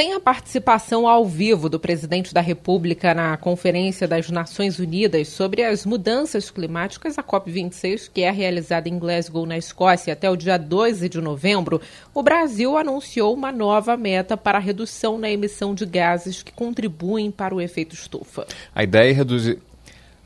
Sem 0.00 0.14
a 0.14 0.18
participação 0.18 1.06
ao 1.06 1.26
vivo 1.26 1.68
do 1.68 1.78
presidente 1.78 2.32
da 2.32 2.40
República 2.40 3.12
na 3.12 3.36
Conferência 3.36 4.08
das 4.08 4.30
Nações 4.30 4.78
Unidas 4.78 5.28
sobre 5.28 5.62
as 5.62 5.84
Mudanças 5.84 6.50
Climáticas, 6.50 7.18
a 7.18 7.22
COP26, 7.22 8.10
que 8.10 8.22
é 8.22 8.30
realizada 8.30 8.88
em 8.88 8.98
Glasgow, 8.98 9.44
na 9.44 9.58
Escócia, 9.58 10.14
até 10.14 10.30
o 10.30 10.36
dia 10.36 10.56
12 10.56 11.06
de 11.06 11.20
novembro, 11.20 11.82
o 12.14 12.22
Brasil 12.22 12.78
anunciou 12.78 13.34
uma 13.34 13.52
nova 13.52 13.94
meta 13.94 14.38
para 14.38 14.56
a 14.56 14.62
redução 14.62 15.18
na 15.18 15.30
emissão 15.30 15.74
de 15.74 15.84
gases 15.84 16.42
que 16.42 16.50
contribuem 16.50 17.30
para 17.30 17.54
o 17.54 17.60
efeito 17.60 17.94
estufa. 17.94 18.46
A 18.74 18.82
ideia 18.82 19.10
é 19.10 19.12
reduzir 19.12 19.58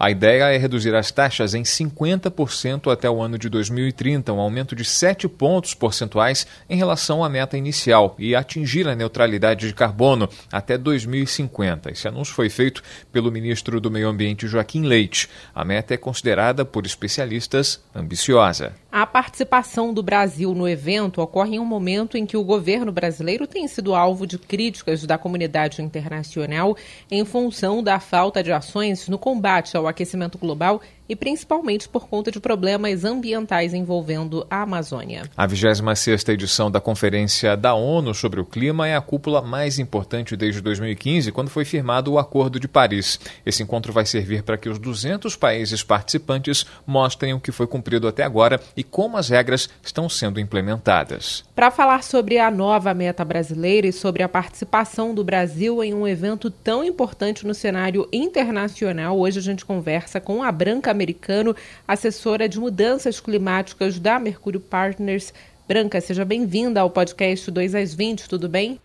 a 0.04 0.10
ideia 0.10 0.52
é 0.52 0.58
reduzir 0.58 0.94
as 0.94 1.10
taxas 1.10 1.54
em 1.54 1.62
50% 1.62 2.92
até 2.92 3.08
o 3.08 3.22
ano 3.22 3.38
de 3.38 3.48
2030, 3.48 4.34
um 4.34 4.38
aumento 4.38 4.76
de 4.76 4.84
7 4.84 5.26
pontos 5.26 5.72
percentuais 5.72 6.46
em 6.68 6.76
relação 6.76 7.24
à 7.24 7.28
meta 7.30 7.56
inicial 7.56 8.14
e 8.18 8.36
atingir 8.36 8.86
a 8.86 8.94
neutralidade 8.94 9.66
de 9.66 9.72
carbono 9.72 10.28
até 10.52 10.76
2050. 10.76 11.90
Esse 11.90 12.06
anúncio 12.06 12.34
foi 12.34 12.50
feito 12.50 12.82
pelo 13.10 13.32
ministro 13.32 13.80
do 13.80 13.90
Meio 13.90 14.06
Ambiente 14.06 14.46
Joaquim 14.46 14.82
Leite. 14.82 15.26
A 15.54 15.64
meta 15.64 15.94
é 15.94 15.96
considerada 15.96 16.66
por 16.66 16.84
especialistas 16.84 17.82
ambiciosa. 17.94 18.74
A 18.92 19.06
participação 19.06 19.92
do 19.92 20.02
Brasil 20.02 20.54
no 20.54 20.68
evento 20.68 21.22
ocorre 21.22 21.56
em 21.56 21.58
um 21.58 21.64
momento 21.64 22.18
em 22.18 22.26
que 22.26 22.36
o 22.36 22.44
governo 22.44 22.92
brasileiro 22.92 23.46
tem 23.46 23.66
sido 23.66 23.94
alvo 23.94 24.26
de 24.26 24.38
críticas 24.38 25.04
da 25.04 25.16
comunidade 25.16 25.80
internacional 25.82 26.76
em 27.10 27.24
função 27.24 27.82
da 27.82 27.98
falta 27.98 28.42
de 28.42 28.52
ações 28.52 29.08
no 29.08 29.18
combate 29.18 29.76
ao 29.76 29.88
aquecimento 29.94 30.36
global 30.38 30.80
e 31.08 31.14
principalmente 31.14 31.88
por 31.88 32.08
conta 32.08 32.30
de 32.30 32.40
problemas 32.40 33.04
ambientais 33.04 33.74
envolvendo 33.74 34.46
a 34.50 34.62
Amazônia. 34.62 35.22
A 35.36 35.46
26ª 35.46 36.32
edição 36.32 36.70
da 36.70 36.80
Conferência 36.80 37.56
da 37.56 37.74
ONU 37.74 38.14
sobre 38.14 38.40
o 38.40 38.44
Clima 38.44 38.88
é 38.88 38.96
a 38.96 39.00
cúpula 39.00 39.42
mais 39.42 39.78
importante 39.78 40.36
desde 40.36 40.60
2015, 40.60 41.32
quando 41.32 41.50
foi 41.50 41.64
firmado 41.64 42.12
o 42.12 42.18
Acordo 42.18 42.58
de 42.58 42.68
Paris. 42.68 43.20
Esse 43.44 43.62
encontro 43.62 43.92
vai 43.92 44.06
servir 44.06 44.42
para 44.42 44.56
que 44.56 44.68
os 44.68 44.78
200 44.78 45.36
países 45.36 45.82
participantes 45.82 46.64
mostrem 46.86 47.34
o 47.34 47.40
que 47.40 47.52
foi 47.52 47.66
cumprido 47.66 48.08
até 48.08 48.22
agora 48.22 48.60
e 48.76 48.82
como 48.82 49.16
as 49.16 49.28
regras 49.28 49.68
estão 49.82 50.08
sendo 50.08 50.40
implementadas. 50.40 51.44
Para 51.54 51.70
falar 51.70 52.02
sobre 52.02 52.38
a 52.38 52.50
nova 52.50 52.94
meta 52.94 53.24
brasileira 53.24 53.86
e 53.86 53.92
sobre 53.92 54.22
a 54.22 54.28
participação 54.28 55.14
do 55.14 55.22
Brasil 55.22 55.82
em 55.82 55.92
um 55.92 56.06
evento 56.06 56.50
tão 56.50 56.82
importante 56.82 57.46
no 57.46 57.54
cenário 57.54 58.08
internacional, 58.12 59.18
hoje 59.18 59.38
a 59.38 59.42
gente 59.42 59.64
conversa 59.64 60.20
com 60.20 60.42
a 60.42 60.50
Branca 60.50 60.93
americano, 60.94 61.54
assessora 61.86 62.48
de 62.48 62.58
mudanças 62.58 63.20
climáticas 63.20 63.98
da 63.98 64.18
Mercúrio 64.18 64.60
Partners. 64.60 65.34
Branca, 65.68 66.00
seja 66.00 66.24
bem-vinda 66.24 66.80
ao 66.80 66.88
podcast 66.88 67.50
2 67.50 67.74
às 67.74 67.94
20, 67.94 68.28
tudo 68.28 68.48
bem? 68.48 68.80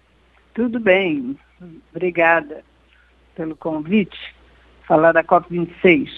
Tudo 0.53 0.79
bem, 0.79 1.37
obrigada 1.93 2.63
pelo 3.35 3.55
convite. 3.55 4.17
Falar 4.85 5.11
da 5.11 5.23
COP26. 5.23 6.09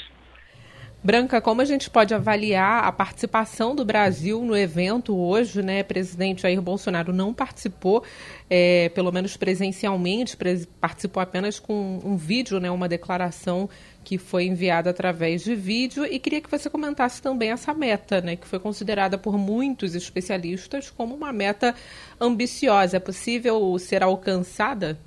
Branca, 1.03 1.42
como 1.42 1.61
a 1.61 1.66
gente 1.66 1.89
pode 1.89 2.14
avaliar 2.14 2.83
a 2.83 2.92
participação 2.92 3.76
do 3.76 3.83
Brasil 3.83 4.45
no 4.45 4.55
evento 4.55 5.17
hoje, 5.17 5.64
né? 5.64 5.81
Presidente 5.81 6.44
Jair 6.44 6.61
Bolsonaro 6.61 7.11
não 7.11 7.33
participou, 7.33 8.03
é, 8.48 8.88
pelo 8.89 9.11
menos 9.11 9.36
presencialmente, 9.36 10.38
participou 10.80 11.21
apenas 11.21 11.60
com 11.60 11.99
um 12.04 12.15
vídeo, 12.15 12.60
né? 12.60 12.70
Uma 12.70 12.88
declaração 12.88 13.67
que 14.04 14.17
foi 14.17 14.45
enviada 14.45 14.89
através 14.89 15.44
de 15.44 15.56
vídeo 15.56 16.06
e 16.06 16.20
queria 16.20 16.42
que 16.42 16.50
você 16.50 16.70
comentasse 16.70 17.22
também 17.22 17.52
essa 17.52 17.73
meta, 17.73 18.22
né? 18.22 18.36
Que 18.36 18.48
foi 18.48 18.60
considerada 18.60 19.17
por 19.17 19.38
muitos 19.38 19.95
especialistas 19.95 20.89
como 20.89 21.16
uma 21.16 21.32
meta 21.32 21.76
ambiciosa. 22.20 22.98
É 22.98 23.00
possível 23.00 23.78
ser 23.80 24.04
alcançada? 24.04 24.98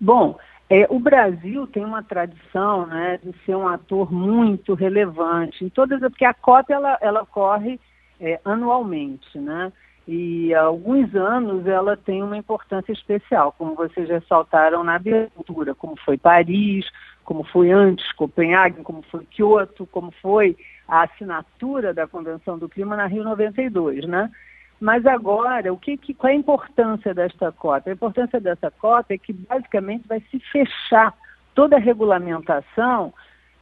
Bom, 0.01 0.39
é, 0.69 0.87
o 0.91 0.99
Brasil 0.99 1.67
tem 1.67 1.85
uma 1.85 2.03
tradição 2.03 2.87
né, 2.87 3.19
de 3.23 3.33
ser 3.45 3.57
um 3.57 3.69
ator 3.69 4.13
muito 4.13 4.75
relevante 4.75 5.65
em 5.65 5.69
todas, 5.69 6.01
porque 6.01 6.25
a 6.25 6.35
COP 6.35 6.73
ela, 6.73 6.99
ela 7.01 7.23
ocorre 7.23 7.81
é, 8.21 8.41
anualmente, 8.45 9.39
né? 9.39 9.73
E 10.07 10.55
há 10.55 10.63
alguns 10.63 11.15
anos 11.15 11.67
ela 11.67 11.97
tem 11.97 12.23
uma 12.23 12.37
importância 12.37 12.93
especial, 12.93 13.53
como 13.59 13.75
vocês 13.75 14.09
ressaltaram 14.09 14.85
na 14.85 14.95
abertura, 14.95 15.75
como 15.75 15.97
foi 16.05 16.17
Paris, 16.17 16.87
como 17.25 17.43
foi 17.43 17.73
antes 17.73 18.13
Copenhague, 18.13 18.83
como 18.83 19.03
foi 19.03 19.25
Kyoto, 19.25 19.85
como 19.87 20.13
foi 20.23 20.57
a 20.87 21.03
assinatura 21.03 21.93
da 21.93 22.07
Convenção 22.07 22.57
do 22.57 22.69
Clima 22.69 22.97
na 22.97 23.07
Rio 23.07 23.25
92, 23.25 24.07
né? 24.07 24.31
Mas 24.81 25.05
agora, 25.07 25.73
o 25.73 25.79
que, 25.79 25.97
que, 25.97 26.15
qual 26.15 26.31
é 26.31 26.35
a 26.35 26.39
importância 26.39 27.13
desta 27.13 27.51
cota? 27.51 27.91
A 27.91 27.95
importância 27.95 28.39
dessa 28.39 28.71
cota 28.71 29.15
é 29.15 29.19
que 29.19 29.33
basicamente 29.33 30.07
vai 30.07 30.21
se 30.31 30.39
fechar 30.39 31.15
toda 31.55 31.77
a 31.77 31.81
regulamentação 31.81 33.13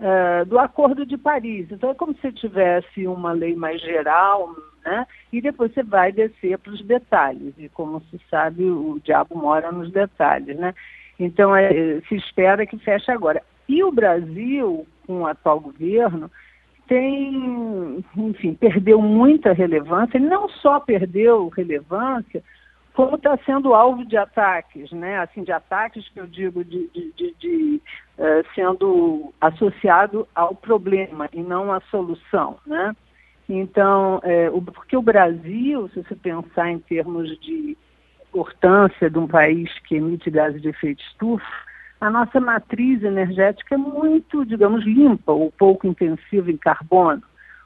uh, 0.00 0.44
do 0.46 0.58
Acordo 0.58 1.04
de 1.04 1.16
Paris. 1.16 1.68
Então 1.70 1.90
é 1.90 1.94
como 1.94 2.14
se 2.16 2.32
tivesse 2.32 3.06
uma 3.06 3.32
lei 3.32 3.54
mais 3.54 3.80
geral, 3.80 4.54
né? 4.84 5.06
E 5.32 5.40
depois 5.40 5.72
você 5.72 5.82
vai 5.82 6.12
descer 6.12 6.58
para 6.58 6.72
os 6.72 6.82
detalhes. 6.82 7.54
E 7.58 7.68
como 7.68 8.00
se 8.10 8.20
sabe, 8.30 8.64
o 8.64 9.00
diabo 9.02 9.36
mora 9.36 9.70
nos 9.72 9.90
detalhes, 9.90 10.56
né? 10.56 10.74
Então 11.18 11.54
é, 11.54 12.00
se 12.08 12.16
espera 12.16 12.66
que 12.66 12.78
feche 12.78 13.10
agora. 13.10 13.42
E 13.68 13.82
o 13.82 13.92
Brasil, 13.92 14.86
com 15.06 15.20
o 15.20 15.26
atual 15.26 15.60
governo, 15.60 16.30
tem, 16.86 18.04
enfim, 18.16 18.54
perdeu 18.54 19.00
muita 19.00 19.52
relevância, 19.52 20.18
ele 20.18 20.28
não 20.28 20.48
só 20.48 20.78
perdeu 20.80 21.48
relevância, 21.48 22.42
como 22.94 23.16
está 23.16 23.36
sendo 23.44 23.74
alvo 23.74 24.04
de 24.04 24.16
ataques, 24.16 24.90
né? 24.92 25.18
Assim, 25.18 25.42
de 25.42 25.52
ataques 25.52 26.08
que 26.08 26.20
eu 26.20 26.26
digo 26.26 26.64
de, 26.64 26.88
de, 26.88 27.12
de, 27.12 27.34
de 27.38 27.82
uh, 28.18 28.54
sendo 28.54 29.34
associado 29.40 30.26
ao 30.34 30.54
problema 30.54 31.28
e 31.32 31.42
não 31.42 31.72
à 31.72 31.80
solução, 31.90 32.56
né? 32.64 32.94
Então, 33.48 34.20
é, 34.22 34.48
o, 34.48 34.62
porque 34.62 34.96
o 34.96 35.02
Brasil, 35.02 35.90
se 35.92 36.02
você 36.02 36.14
pensar 36.14 36.70
em 36.70 36.78
termos 36.78 37.28
de 37.40 37.76
importância 38.28 39.10
de 39.10 39.18
um 39.18 39.26
país 39.26 39.70
que 39.80 39.96
emite 39.96 40.30
gases 40.30 40.62
de 40.62 40.68
efeito 40.68 41.02
estufa, 41.02 41.44
a 42.00 42.08
nossa 42.08 42.40
matriz 42.40 43.02
energética 43.02 43.74
é 43.74 43.78
muito, 43.78 44.44
digamos, 44.46 44.84
limpa 44.84 45.32
ou 45.32 45.50
pouco 45.50 45.86
intensiva 45.86 46.50
em 46.50 46.56
carbono. 46.56 47.22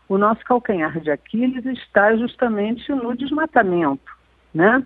O 0.08 0.16
nosso 0.16 0.44
calcanhar 0.44 0.98
de 1.00 1.10
Aquiles 1.10 1.64
está 1.66 2.16
justamente 2.16 2.90
no 2.92 3.14
desmatamento, 3.14 4.10
né? 4.54 4.82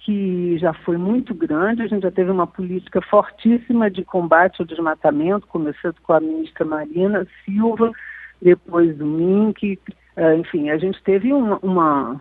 Que 0.00 0.58
já 0.58 0.72
foi 0.72 0.96
muito 0.96 1.34
grande, 1.34 1.82
a 1.82 1.86
gente 1.86 2.02
já 2.02 2.10
teve 2.10 2.30
uma 2.30 2.46
política 2.46 3.00
fortíssima 3.02 3.90
de 3.90 4.04
combate 4.04 4.60
ao 4.60 4.66
desmatamento, 4.66 5.46
começando 5.46 5.96
com 6.02 6.12
a 6.12 6.20
ministra 6.20 6.64
Marina 6.64 7.26
Silva, 7.44 7.92
depois 8.40 8.96
do 8.96 9.04
MINC, 9.04 9.78
eh, 10.16 10.36
enfim, 10.36 10.70
a 10.70 10.78
gente 10.78 11.02
teve 11.02 11.32
uma, 11.32 11.58
uma, 11.62 12.20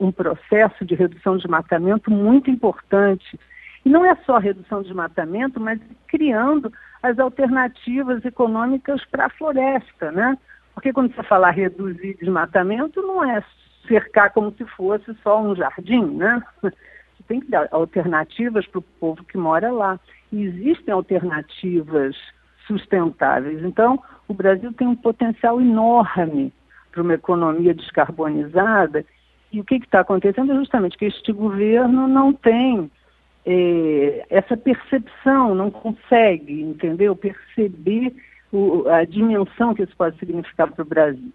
um 0.00 0.10
processo 0.10 0.84
de 0.84 0.94
redução 0.94 1.36
de 1.36 1.42
desmatamento 1.42 2.10
muito 2.10 2.50
importante 2.50 3.38
e 3.84 3.90
não 3.90 4.04
é 4.04 4.16
só 4.24 4.38
redução 4.38 4.80
de 4.80 4.88
desmatamento, 4.88 5.60
mas 5.60 5.78
criando 6.06 6.72
as 7.02 7.18
alternativas 7.18 8.24
econômicas 8.24 9.04
para 9.04 9.26
a 9.26 9.30
floresta, 9.30 10.10
né? 10.10 10.36
Porque 10.74 10.92
quando 10.92 11.14
você 11.14 11.22
fala 11.22 11.50
reduzir 11.50 12.16
desmatamento, 12.18 13.02
não 13.02 13.22
é 13.22 13.42
cercar 13.86 14.32
como 14.32 14.52
se 14.52 14.64
fosse 14.64 15.14
só 15.22 15.40
um 15.40 15.54
jardim, 15.54 16.04
né? 16.04 16.42
Tem 17.28 17.40
que 17.40 17.50
dar 17.50 17.68
alternativas 17.70 18.66
para 18.66 18.78
o 18.78 18.82
povo 18.82 19.22
que 19.24 19.38
mora 19.38 19.70
lá. 19.70 20.00
E 20.32 20.42
existem 20.42 20.92
alternativas 20.92 22.16
sustentáveis. 22.66 23.62
Então, 23.62 24.02
o 24.26 24.34
Brasil 24.34 24.72
tem 24.72 24.88
um 24.88 24.96
potencial 24.96 25.60
enorme 25.60 26.52
para 26.90 27.02
uma 27.02 27.14
economia 27.14 27.74
descarbonizada. 27.74 29.04
E 29.52 29.60
o 29.60 29.64
que 29.64 29.76
está 29.76 30.00
acontecendo 30.00 30.52
é 30.52 30.56
justamente 30.56 30.98
que 30.98 31.06
este 31.06 31.32
governo 31.32 32.08
não 32.08 32.32
tem 32.32 32.90
é, 33.46 34.26
essa 34.28 34.56
percepção, 34.56 35.54
não 35.54 35.70
consegue, 35.70 36.60
entendeu? 36.60 37.16
Perceber 37.16 38.14
o, 38.52 38.86
a 38.88 39.04
dimensão 39.04 39.74
que 39.74 39.82
isso 39.82 39.96
pode 39.96 40.18
significar 40.18 40.70
para 40.70 40.82
o 40.82 40.88
Brasil. 40.88 41.32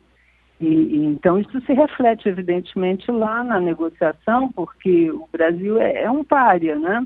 E, 0.63 0.65
e, 0.65 1.06
então 1.06 1.38
isso 1.38 1.60
se 1.62 1.74
reflete 1.74 2.30
evidentemente 2.30 3.12
lá 3.12 3.44
na 3.44 3.60
negociação, 3.60 4.50
porque 4.54 5.12
o 5.12 5.27
Brasil 5.30 5.77
é, 5.77 6.04
é 6.04 6.10
um 6.10 6.24
párea, 6.24 6.80
né? 6.80 7.06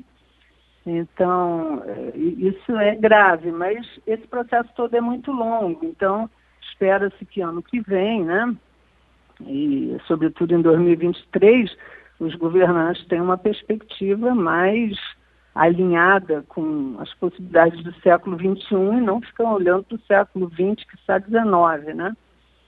Então 0.85 1.81
é, 1.83 2.15
isso 2.15 2.77
é 2.77 2.95
grave, 2.95 3.51
mas 3.51 3.83
esse 4.05 4.27
processo 4.27 4.69
todo 4.75 4.95
é 4.95 5.01
muito 5.01 5.31
longo. 5.31 5.83
Então 5.83 6.29
espera-se 6.69 7.25
que 7.25 7.41
ano 7.41 7.63
que 7.63 7.79
vem, 7.81 8.23
né? 8.23 8.55
E 9.41 9.97
sobretudo 10.05 10.53
em 10.53 10.61
2023 10.61 11.75
os 12.19 12.35
governantes 12.35 13.07
têm 13.07 13.21
uma 13.21 13.39
perspectiva 13.39 14.35
mais 14.35 14.95
alinhada 15.55 16.43
com 16.47 16.95
as 16.99 17.11
possibilidades 17.15 17.83
do 17.83 17.91
século 18.01 18.37
XXI 18.37 18.75
e 18.75 19.01
não 19.01 19.19
ficam 19.19 19.51
olhando 19.51 19.83
para 19.83 19.95
o 19.95 20.01
século 20.01 20.47
XX, 20.47 20.85
que 20.87 20.95
está 20.95 21.19
XIX, 21.19 21.95
né? 21.95 22.15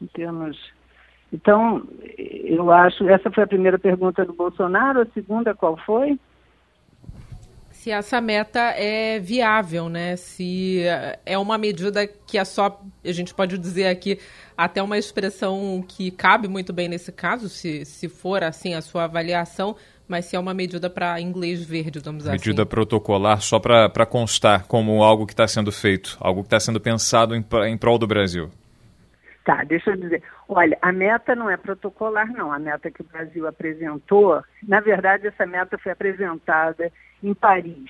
Em 0.01 0.07
termos. 0.07 0.78
Então, 1.31 1.83
eu 2.17 2.71
acho. 2.71 3.07
Essa 3.07 3.29
foi 3.31 3.43
a 3.43 3.47
primeira 3.47 3.77
pergunta 3.77 4.25
do 4.25 4.33
Bolsonaro. 4.33 5.01
A 5.01 5.05
segunda, 5.13 5.53
qual 5.53 5.77
foi? 5.85 6.17
se 7.79 7.91
essa 7.91 8.19
meta 8.19 8.59
é 8.75 9.19
viável, 9.19 9.87
né? 9.87 10.17
Se 10.17 10.81
é 11.25 11.37
uma 11.37 11.57
medida 11.57 12.05
que 12.05 12.37
é 12.37 12.43
só, 12.43 12.77
a 13.05 13.11
gente 13.13 13.33
pode 13.33 13.57
dizer 13.57 13.87
aqui, 13.87 14.19
até 14.57 14.83
uma 14.83 14.97
expressão 14.97 15.81
que 15.87 16.11
cabe 16.11 16.49
muito 16.49 16.73
bem 16.73 16.89
nesse 16.89 17.09
caso, 17.09 17.47
se, 17.47 17.85
se 17.85 18.09
for 18.09 18.43
assim 18.43 18.73
a 18.73 18.81
sua 18.81 19.05
avaliação, 19.05 19.77
mas 20.09 20.25
se 20.25 20.35
é 20.35 20.39
uma 20.39 20.53
medida 20.53 20.89
para 20.89 21.21
inglês 21.21 21.63
ver, 21.63 21.89
digamos 21.89 22.25
medida 22.25 22.35
assim. 22.35 22.49
Medida 22.49 22.65
protocolar 22.65 23.41
só 23.41 23.59
para 23.59 24.05
constar 24.05 24.67
como 24.67 25.01
algo 25.01 25.25
que 25.25 25.31
está 25.31 25.47
sendo 25.47 25.71
feito, 25.71 26.17
algo 26.19 26.41
que 26.41 26.47
está 26.47 26.59
sendo 26.59 26.81
pensado 26.81 27.33
em, 27.33 27.45
em 27.65 27.77
prol 27.77 27.97
do 27.97 28.05
Brasil. 28.05 28.51
Tá, 29.45 29.63
deixa 29.63 29.91
eu 29.91 29.97
dizer. 29.97 30.21
Olha, 30.47 30.77
a 30.81 30.91
meta 30.91 31.35
não 31.35 31.49
é 31.49 31.57
protocolar, 31.57 32.31
não. 32.31 32.51
A 32.51 32.59
meta 32.59 32.91
que 32.91 33.01
o 33.01 33.05
Brasil 33.05 33.47
apresentou, 33.47 34.43
na 34.67 34.79
verdade, 34.79 35.27
essa 35.27 35.45
meta 35.45 35.77
foi 35.77 35.91
apresentada 35.91 36.91
em 37.23 37.33
Paris. 37.33 37.89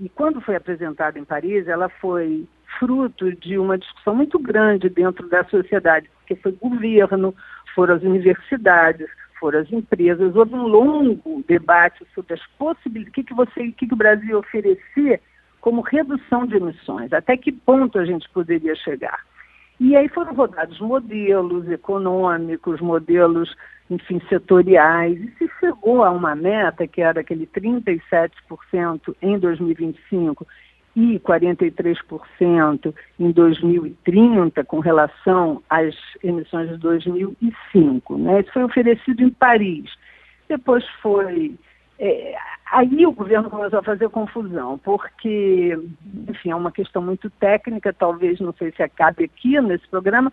E 0.00 0.08
quando 0.08 0.40
foi 0.40 0.56
apresentada 0.56 1.18
em 1.18 1.24
Paris, 1.24 1.68
ela 1.68 1.88
foi 1.88 2.46
fruto 2.78 3.32
de 3.36 3.58
uma 3.58 3.78
discussão 3.78 4.14
muito 4.14 4.38
grande 4.38 4.88
dentro 4.88 5.28
da 5.28 5.44
sociedade, 5.44 6.10
porque 6.18 6.34
foi 6.36 6.52
governo, 6.52 7.34
foram 7.74 7.94
as 7.94 8.02
universidades, 8.02 9.06
foram 9.38 9.60
as 9.60 9.72
empresas, 9.72 10.34
houve 10.34 10.54
um 10.54 10.66
longo 10.66 11.44
debate 11.46 12.04
sobre 12.14 12.34
as 12.34 12.46
possibilidades, 12.58 13.10
o 13.10 13.12
que, 13.12 13.24
que, 13.24 13.34
você, 13.34 13.68
o 13.68 13.72
que, 13.72 13.86
que 13.86 13.94
o 13.94 13.96
Brasil 13.96 14.38
oferecia 14.38 15.20
como 15.60 15.80
redução 15.80 16.46
de 16.46 16.56
emissões, 16.56 17.12
até 17.12 17.36
que 17.36 17.52
ponto 17.52 17.98
a 17.98 18.04
gente 18.04 18.28
poderia 18.30 18.74
chegar. 18.74 19.20
E 19.80 19.96
aí 19.96 20.08
foram 20.08 20.34
rodados 20.34 20.78
modelos 20.80 21.68
econômicos, 21.68 22.80
modelos, 22.80 23.54
enfim, 23.90 24.20
setoriais, 24.28 25.20
e 25.20 25.30
se 25.36 25.50
chegou 25.58 26.04
a 26.04 26.10
uma 26.10 26.34
meta 26.34 26.86
que 26.86 27.00
era 27.00 27.20
aquele 27.20 27.46
37% 27.46 29.14
em 29.20 29.38
2025 29.38 30.46
e 30.96 31.18
43% 31.18 32.94
em 33.18 33.30
2030 33.32 34.64
com 34.64 34.78
relação 34.78 35.60
às 35.68 35.94
emissões 36.22 36.70
de 36.70 36.76
2005. 36.78 38.16
Né? 38.16 38.40
Isso 38.40 38.52
foi 38.52 38.62
oferecido 38.62 39.22
em 39.22 39.30
Paris. 39.30 39.90
Depois 40.48 40.86
foi 41.02 41.56
é, 41.98 42.36
aí 42.70 43.06
o 43.06 43.12
governo 43.12 43.50
começou 43.50 43.78
a 43.78 43.82
fazer 43.82 44.08
confusão, 44.08 44.78
porque, 44.78 45.78
enfim, 46.28 46.50
é 46.50 46.56
uma 46.56 46.72
questão 46.72 47.00
muito 47.00 47.30
técnica, 47.30 47.92
talvez 47.92 48.40
não 48.40 48.52
sei 48.52 48.72
se 48.72 48.82
acabe 48.82 49.24
aqui 49.24 49.60
nesse 49.60 49.86
programa, 49.88 50.32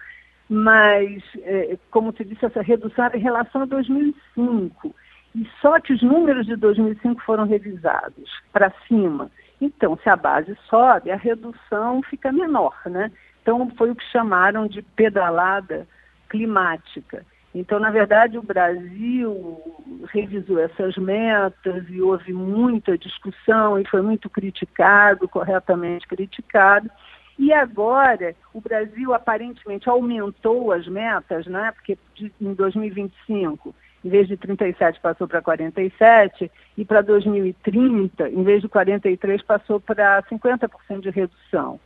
mas, 0.49 1.23
é, 1.43 1.77
como 1.89 2.11
te 2.11 2.25
disse, 2.25 2.45
essa 2.45 2.61
redução 2.61 3.05
era 3.05 3.17
em 3.17 3.21
relação 3.21 3.61
a 3.61 3.65
2005. 3.65 4.93
E 5.33 5.47
só 5.61 5.79
que 5.79 5.93
os 5.93 6.01
números 6.01 6.45
de 6.45 6.57
2005 6.57 7.21
foram 7.21 7.45
revisados 7.45 8.29
para 8.51 8.73
cima. 8.87 9.31
Então, 9.61 9.97
se 10.03 10.09
a 10.09 10.15
base 10.15 10.57
sobe, 10.69 11.09
a 11.09 11.15
redução 11.15 12.01
fica 12.03 12.31
menor, 12.31 12.75
né? 12.85 13.11
Então, 13.41 13.71
foi 13.77 13.91
o 13.91 13.95
que 13.95 14.03
chamaram 14.11 14.67
de 14.67 14.81
pedalada 14.81 15.87
climática. 16.27 17.25
Então, 17.53 17.79
na 17.79 17.89
verdade, 17.89 18.37
o 18.37 18.43
Brasil 18.43 19.61
revisou 20.09 20.59
essas 20.59 20.95
metas 20.95 21.83
e 21.89 22.01
houve 22.01 22.31
muita 22.31 22.97
discussão 22.97 23.77
e 23.77 23.87
foi 23.87 24.01
muito 24.01 24.29
criticado, 24.29 25.27
corretamente 25.27 26.07
criticado. 26.07 26.89
E 27.37 27.51
agora, 27.51 28.35
o 28.53 28.61
Brasil 28.61 29.13
aparentemente 29.13 29.89
aumentou 29.89 30.71
as 30.71 30.87
metas, 30.87 31.45
né? 31.45 31.71
porque 31.71 31.97
em 32.39 32.53
2025, 32.53 33.75
em 34.03 34.09
vez 34.09 34.27
de 34.27 34.37
37, 34.37 34.99
passou 35.01 35.27
para 35.27 35.41
47, 35.41 36.49
e 36.77 36.85
para 36.85 37.01
2030, 37.01 38.29
em 38.29 38.43
vez 38.43 38.61
de 38.61 38.69
43, 38.69 39.41
passou 39.43 39.79
para 39.79 40.23
50% 40.23 41.01
de 41.01 41.09
redução. 41.09 41.79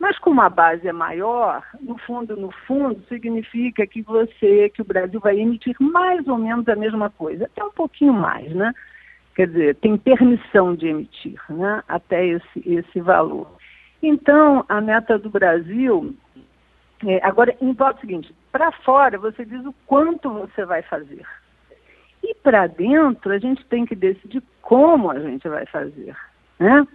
Mas 0.00 0.18
como 0.18 0.40
a 0.40 0.48
base 0.48 0.88
é 0.88 0.92
maior, 0.92 1.62
no 1.78 1.98
fundo, 1.98 2.34
no 2.34 2.50
fundo, 2.66 3.04
significa 3.06 3.86
que 3.86 4.00
você, 4.00 4.70
que 4.70 4.80
o 4.80 4.84
Brasil 4.84 5.20
vai 5.20 5.38
emitir 5.38 5.76
mais 5.78 6.26
ou 6.26 6.38
menos 6.38 6.66
a 6.68 6.74
mesma 6.74 7.10
coisa, 7.10 7.44
até 7.44 7.62
um 7.62 7.70
pouquinho 7.70 8.14
mais, 8.14 8.50
né? 8.54 8.72
Quer 9.36 9.48
dizer, 9.48 9.76
tem 9.76 9.98
permissão 9.98 10.74
de 10.74 10.88
emitir, 10.88 11.38
né? 11.50 11.82
Até 11.86 12.26
esse, 12.26 12.62
esse 12.64 12.98
valor. 12.98 13.46
Então, 14.02 14.64
a 14.70 14.80
meta 14.80 15.18
do 15.18 15.28
Brasil, 15.28 16.16
é, 17.06 17.20
agora, 17.22 17.54
importa 17.60 17.98
o 17.98 18.00
seguinte, 18.00 18.34
para 18.50 18.72
fora 18.72 19.18
você 19.18 19.44
diz 19.44 19.62
o 19.66 19.74
quanto 19.86 20.30
você 20.30 20.64
vai 20.64 20.80
fazer. 20.80 21.26
E 22.22 22.34
para 22.36 22.66
dentro 22.66 23.32
a 23.32 23.38
gente 23.38 23.62
tem 23.66 23.84
que 23.84 23.94
decidir 23.94 24.42
como 24.62 25.10
a 25.10 25.20
gente 25.20 25.46
vai 25.46 25.66
fazer, 25.66 26.16
né? 26.58 26.86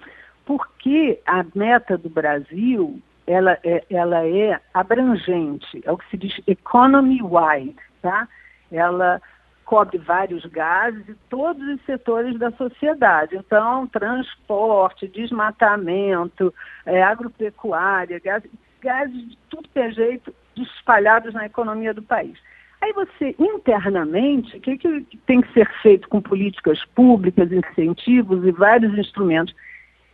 Porque 0.45 1.19
a 1.25 1.43
meta 1.55 1.97
do 1.97 2.09
Brasil 2.09 3.01
ela 3.27 3.57
é, 3.63 3.83
ela 3.89 4.25
é 4.25 4.59
abrangente, 4.73 5.81
é 5.83 5.91
o 5.91 5.97
que 5.97 6.09
se 6.09 6.17
diz 6.17 6.39
economy-wide, 6.47 7.75
tá? 8.01 8.27
Ela 8.71 9.21
cobre 9.65 9.97
vários 9.97 10.45
gases 10.45 11.07
e 11.09 11.15
todos 11.27 11.67
os 11.67 11.83
setores 11.85 12.37
da 12.37 12.51
sociedade. 12.51 13.35
Então, 13.35 13.87
transporte, 13.87 15.07
desmatamento, 15.07 16.53
é, 16.85 17.01
agropecuária, 17.01 18.21
gases, 18.23 18.51
gases 18.79 19.29
de 19.29 19.37
tudo 19.49 19.67
que 19.69 19.79
é 19.79 19.91
jeito 19.91 20.33
espalhados 20.55 21.33
na 21.33 21.47
economia 21.47 21.93
do 21.93 22.03
país. 22.03 22.37
Aí 22.79 22.93
você, 22.93 23.35
internamente, 23.39 24.57
o 24.57 24.61
que, 24.61 24.77
que 24.77 25.17
tem 25.25 25.41
que 25.41 25.51
ser 25.53 25.67
feito 25.81 26.07
com 26.07 26.21
políticas 26.21 26.85
públicas, 26.93 27.51
incentivos 27.51 28.45
e 28.45 28.51
vários 28.51 28.95
instrumentos? 28.95 29.55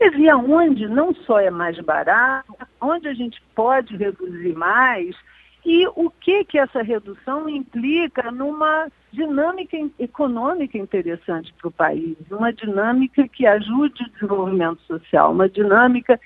É 0.02 0.10
ver 0.10 0.34
onde 0.34 0.88
não 0.88 1.14
só 1.14 1.40
é 1.40 1.52
mais 1.52 1.80
barato, 1.80 2.54
onde 2.82 3.08
a 3.08 3.14
gente 3.14 3.42
pode 3.56 3.96
reduzir 3.96 4.54
mais 4.56 5.16
e 5.64 5.88
o 5.90 6.10
que 6.10 6.44
que 6.44 6.58
essa 6.58 6.82
redução 6.82 7.48
implica 7.48 8.32
numa 8.32 8.88
dinâmica 9.12 9.78
econômica 10.00 10.78
interessante 10.78 11.54
para 11.54 11.68
o 11.68 11.72
país, 11.72 12.18
uma 12.32 12.52
dinâmica 12.52 13.28
que 13.28 13.46
ajude 13.46 14.04
o 14.04 14.10
desenvolvimento 14.10 14.82
social, 14.88 15.32
uma 15.32 15.48
dinâmica 15.48 16.20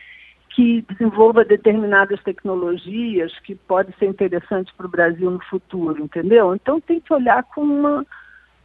que 0.51 0.82
desenvolva 0.84 1.44
determinadas 1.44 2.24
tecnologias 2.24 3.38
que 3.39 3.55
pode 3.55 3.94
ser 4.00 4.05
interessante 4.05 4.74
para 4.77 4.86
o 4.86 4.89
Brasil 4.89 5.29
no 5.29 5.44
futuro, 5.44 6.01
entendeu? 6.01 6.55
Então 6.55 6.79
tem 6.79 7.01
que 7.01 7.13
olhar 7.13 7.44
com 7.44 7.62
uma 7.62 8.05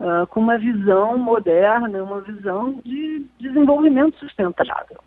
uh, 0.00 0.26
com 0.28 0.40
uma 0.40 0.59
visão 0.59 1.16
moderna, 1.16 2.02
uma 2.02 2.21
visão 2.21 2.80
de 2.85 3.25
desenvolvimento 3.38 4.19
sustentável. 4.19 4.99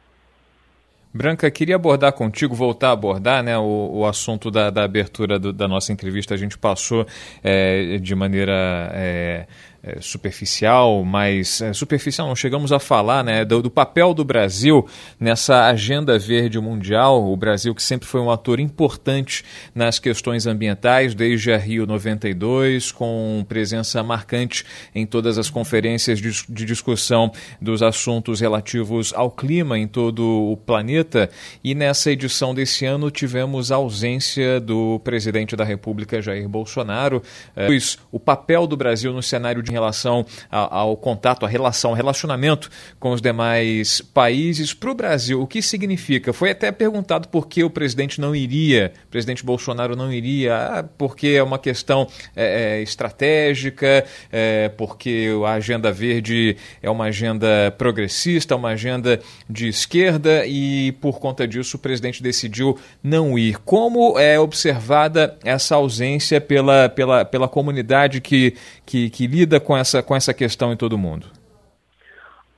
Branca, 1.16 1.50
queria 1.52 1.76
abordar 1.76 2.12
contigo, 2.14 2.56
voltar 2.56 2.90
a 2.90 2.94
abordar 2.94 3.44
né, 3.44 3.56
o, 3.56 4.00
o 4.00 4.06
assunto 4.06 4.50
da, 4.50 4.72
da 4.72 4.84
abertura 4.84 5.38
do, 5.38 5.54
da 5.54 5.68
nossa 5.68 5.94
entrevista. 5.94 6.34
A 6.34 6.38
gente 6.38 6.58
passou 6.58 7.06
é, 7.44 8.00
de 8.00 8.16
maneira 8.16 8.90
é, 8.92 9.46
é, 9.86 10.00
superficial, 10.00 11.04
mas 11.04 11.62
é, 11.62 11.74
superficial 11.74 12.26
não 12.26 12.38
chegamos 12.38 12.72
a 12.72 12.80
falar 12.80 13.22
né, 13.22 13.44
do, 13.44 13.62
do, 13.62 13.70
papel 13.70 14.14
do 14.14 14.24
Brasil 14.24 14.88
nessa 15.20 15.68
agenda 15.68 16.18
verde 16.18 16.58
mundial. 16.58 17.30
O 17.30 17.36
Brasil 17.36 17.76
que 17.76 17.84
sempre 17.84 18.08
foi 18.08 18.22
um 18.22 18.32
ator 18.32 18.62
importante 18.62 19.44
nas 19.76 20.00
questões 20.00 20.48
ambientais, 20.48 21.14
desde 21.14 21.52
a 21.52 21.58
Rio 21.58 21.86
92, 21.86 22.94
com 22.94 23.46
presença 23.50 24.02
marcante 24.02 24.64
em 24.96 25.06
todas 25.06 25.38
as 25.38 25.50
conferências 25.50 26.18
de, 26.20 26.32
de 26.48 26.64
discussão 26.64 27.30
dos 27.60 27.84
assuntos 27.84 28.40
relativos 28.40 29.14
ao 29.14 29.30
clima 29.30 29.78
em 29.78 29.88
todo 29.88 30.24
o 30.24 30.56
planeta. 30.56 31.30
E 31.62 31.76
nessa 31.76 32.10
edição 32.10 32.56
desse 32.56 32.86
ano 32.86 33.12
tivemos 33.12 33.70
a 33.70 33.76
ausência 33.76 34.62
do 34.62 35.02
presidente 35.04 35.58
da 35.58 35.66
República, 35.66 36.22
Jair 36.22 36.48
Bolsonaro. 36.48 37.22
É, 37.54 37.68
o 38.10 38.20
papel 38.20 38.66
do 38.66 38.78
Brasil 38.78 39.12
no 39.12 39.22
cenário 39.22 39.62
de 39.62 39.73
relação 39.74 40.26
ao, 40.50 40.74
ao 40.74 40.98
contato, 40.98 41.46
à 41.46 41.50
relação, 41.50 41.92
ao 41.92 41.96
relacionamento 41.96 42.70
com 43.00 43.12
os 43.12 43.22
demais 43.22 44.02
países. 44.14 44.74
Para 44.74 44.92
o 44.92 44.96
Brasil, 44.96 45.42
o 45.42 45.48
que 45.48 45.62
significa? 45.62 46.32
Foi 46.32 46.52
até 46.52 46.72
perguntado 46.72 47.28
por 47.28 47.48
que 47.48 47.64
o 47.64 47.70
presidente 47.70 48.22
não 48.22 48.36
iria, 48.36 48.94
o 49.06 49.08
presidente 49.10 49.44
Bolsonaro 49.44 49.96
não 49.96 50.12
iria, 50.12 50.56
ah, 50.56 50.84
porque 50.98 51.28
é 51.28 51.44
uma 51.44 51.60
questão 51.60 52.08
é, 52.36 52.78
é, 52.78 52.82
estratégica, 52.82 54.06
é, 54.32 54.70
porque 54.70 55.30
a 55.46 55.54
agenda 55.54 55.92
verde 55.92 56.56
é 56.82 56.90
uma 56.90 57.06
agenda 57.06 57.74
progressista, 57.78 58.56
uma 58.56 58.70
agenda 58.70 59.20
de 59.50 59.68
esquerda 59.68 60.46
e 60.46 60.92
por 60.94 61.20
conta 61.20 61.48
disso 61.48 61.78
o 61.78 61.80
presidente 61.80 62.22
decidiu 62.22 62.78
não 63.02 63.38
ir. 63.38 63.58
Como 63.60 64.18
é 64.20 64.40
observada 64.40 65.38
essa 65.44 65.76
ausência 65.76 66.40
pela, 66.40 66.90
pela, 66.90 67.26
pela 67.26 67.48
comunidade 67.48 68.22
que, 68.22 68.56
que, 68.86 69.10
que 69.10 69.28
lida 69.28 69.60
com 69.64 69.76
essa, 69.76 70.04
com 70.04 70.16
essa 70.16 70.34
questão 70.34 70.72
em 70.72 70.78
todo 70.78 70.98
mundo? 70.98 71.28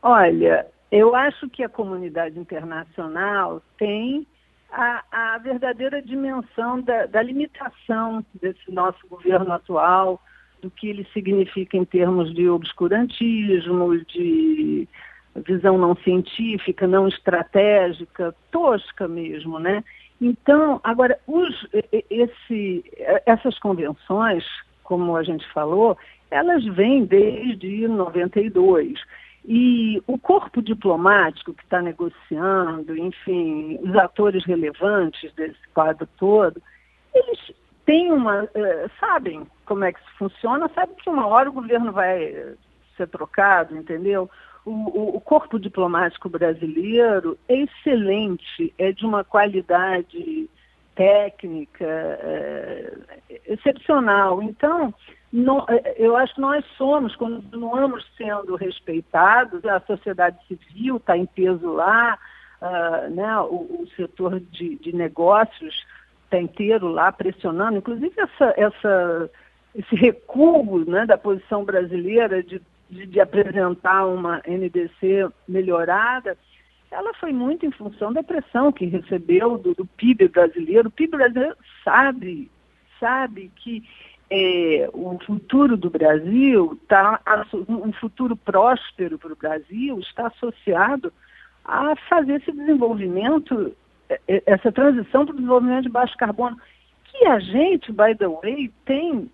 Olha, 0.01 0.67
eu 0.91 1.15
acho 1.15 1.49
que 1.49 1.63
a 1.63 1.69
comunidade 1.69 2.37
internacional 2.37 3.61
tem 3.77 4.27
a, 4.71 5.03
a 5.11 5.37
verdadeira 5.37 6.01
dimensão 6.01 6.81
da, 6.81 7.05
da, 7.05 7.21
limitação 7.21 8.25
desse 8.41 8.71
nosso 8.71 9.07
governo 9.07 9.51
atual, 9.51 10.21
do 10.61 10.69
que 10.69 10.87
ele 10.87 11.07
significa 11.13 11.77
em 11.77 11.85
termos 11.85 12.33
de 12.33 12.49
obscurantismo, 12.49 13.97
de 14.05 14.87
visão 15.35 15.77
não 15.77 15.95
científica, 15.97 16.87
não 16.87 17.07
estratégica, 17.07 18.35
tosca 18.51 19.07
mesmo, 19.07 19.59
né? 19.59 19.83
Então, 20.19 20.79
agora, 20.83 21.19
os, 21.27 21.67
esse, 22.09 22.83
essas 23.25 23.59
convenções, 23.59 24.45
como 24.85 25.17
a 25.17 25.23
gente 25.23 25.45
falou, 25.51 25.97
elas 26.31 26.63
vêm 26.63 27.03
desde 27.05 27.87
92. 27.87 28.99
E 29.47 30.01
o 30.07 30.17
corpo 30.17 30.61
diplomático 30.61 31.53
que 31.53 31.63
está 31.63 31.81
negociando, 31.81 32.97
enfim, 32.97 33.77
os 33.83 33.95
atores 33.95 34.43
relevantes 34.45 35.31
desse 35.33 35.67
quadro 35.73 36.07
todo, 36.17 36.61
eles 37.13 37.53
têm 37.85 38.11
uma. 38.11 38.43
Uh, 38.43 38.89
sabem 38.99 39.45
como 39.65 39.83
é 39.83 39.91
que 39.91 39.99
isso 39.99 40.17
funciona, 40.17 40.69
sabem 40.73 40.95
que 40.95 41.09
uma 41.09 41.27
hora 41.27 41.49
o 41.49 41.53
governo 41.53 41.91
vai 41.91 42.55
ser 42.97 43.07
trocado, 43.07 43.77
entendeu? 43.77 44.29
O, 44.65 45.17
o, 45.17 45.21
corpo 45.21 45.59
diplomático 45.59 46.27
brasileiro 46.27 47.37
é 47.47 47.55
excelente, 47.55 48.73
é 48.79 48.91
de 48.91 49.05
uma 49.05 49.23
qualidade 49.23 50.49
técnica 50.95 51.85
é, 51.85 52.93
excepcional. 53.47 54.41
Então, 54.41 54.93
é, 55.69 55.95
eu 55.97 56.15
acho 56.15 56.35
que 56.35 56.41
nós 56.41 56.65
somos, 56.77 57.15
continuamos 57.15 58.05
sendo 58.17 58.55
respeitados, 58.55 59.63
a 59.65 59.79
sociedade 59.81 60.37
civil 60.47 60.97
está 60.97 61.17
em 61.17 61.25
peso 61.25 61.73
lá, 61.73 62.17
uh, 62.61 63.09
né, 63.13 63.39
o, 63.41 63.83
o 63.83 63.87
setor 63.95 64.39
de, 64.39 64.77
de 64.77 64.95
negócios 64.95 65.85
está 66.23 66.39
inteiro 66.39 66.87
lá 66.87 67.11
pressionando, 67.11 67.77
inclusive 67.77 68.13
essa, 68.17 68.53
essa, 68.57 69.29
esse 69.75 69.95
recuo 69.95 70.83
né, 70.89 71.05
da 71.05 71.17
posição 71.17 71.63
brasileira 71.63 72.41
de 72.41 72.61
de, 72.89 73.05
de 73.05 73.19
apresentar 73.19 74.05
uma 74.05 74.41
NDC 74.47 75.27
melhorada, 75.47 76.37
ela 76.95 77.13
foi 77.15 77.33
muito 77.33 77.65
em 77.65 77.71
função 77.71 78.13
da 78.13 78.23
pressão 78.23 78.71
que 78.71 78.85
recebeu 78.85 79.57
do, 79.57 79.75
do 79.75 79.85
PIB 79.85 80.29
brasileiro. 80.29 80.87
O 80.87 80.91
PIB 80.91 81.17
brasileiro 81.17 81.57
sabe, 81.83 82.49
sabe 82.99 83.51
que 83.57 83.83
é, 84.29 84.89
o 84.93 85.19
futuro 85.25 85.75
do 85.75 85.89
Brasil, 85.89 86.79
tá, 86.87 87.19
um 87.67 87.91
futuro 87.91 88.35
próspero 88.35 89.19
para 89.19 89.33
o 89.33 89.35
Brasil, 89.35 89.99
está 89.99 90.27
associado 90.27 91.11
a 91.65 91.95
fazer 92.09 92.35
esse 92.35 92.51
desenvolvimento, 92.51 93.75
é, 94.09 94.19
é, 94.27 94.43
essa 94.45 94.71
transição 94.71 95.25
para 95.25 95.33
o 95.33 95.37
desenvolvimento 95.37 95.83
de 95.83 95.89
baixo 95.89 96.15
carbono, 96.15 96.57
que 97.03 97.25
a 97.25 97.39
gente, 97.39 97.91
by 97.91 98.15
the 98.17 98.27
way, 98.27 98.71
tem 98.85 99.29